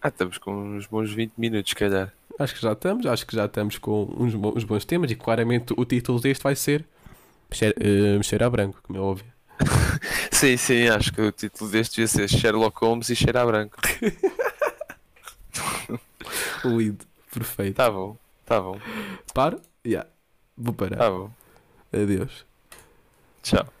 Ah, 0.00 0.08
estamos 0.08 0.38
com 0.38 0.54
uns 0.76 0.86
bons 0.86 1.12
20 1.12 1.32
minutos, 1.36 1.68
se 1.70 1.76
calhar. 1.76 2.10
Acho 2.38 2.54
que 2.54 2.62
já 2.62 2.72
estamos. 2.72 3.04
Acho 3.04 3.26
que 3.26 3.36
já 3.36 3.44
estamos 3.44 3.76
com 3.76 4.04
uns, 4.18 4.34
bo- 4.34 4.54
uns 4.56 4.64
bons 4.64 4.86
temas. 4.86 5.10
E 5.10 5.14
claramente 5.14 5.74
o 5.76 5.84
título 5.84 6.18
deste 6.20 6.42
vai 6.42 6.56
ser 6.56 6.86
Cheira, 7.52 7.74
eh, 7.78 8.22
cheira 8.22 8.46
a 8.46 8.50
branco, 8.50 8.80
como 8.82 8.98
é 8.98 9.02
óbvio. 9.02 9.26
Sim, 10.32 10.56
sim, 10.56 10.88
acho 10.88 11.12
que 11.12 11.20
o 11.20 11.30
título 11.32 11.70
deste 11.70 11.96
devia 11.96 12.08
ser 12.08 12.28
Sherlock 12.28 12.78
Holmes 12.80 13.08
e 13.10 13.16
Cheira 13.16 13.42
a 13.42 13.46
Branco. 13.46 13.76
Lido. 16.64 17.04
Perfeito. 17.32 17.76
Tá 17.76 17.90
bom, 17.90 18.16
tá 18.44 18.60
bom, 18.60 18.78
Paro? 19.34 19.60
Yeah. 19.86 20.08
Vou 20.56 20.74
parar. 20.74 20.96
tá 20.98 21.10
bom. 21.10 21.30
Adeus. 21.92 22.44
Tchau. 23.46 23.75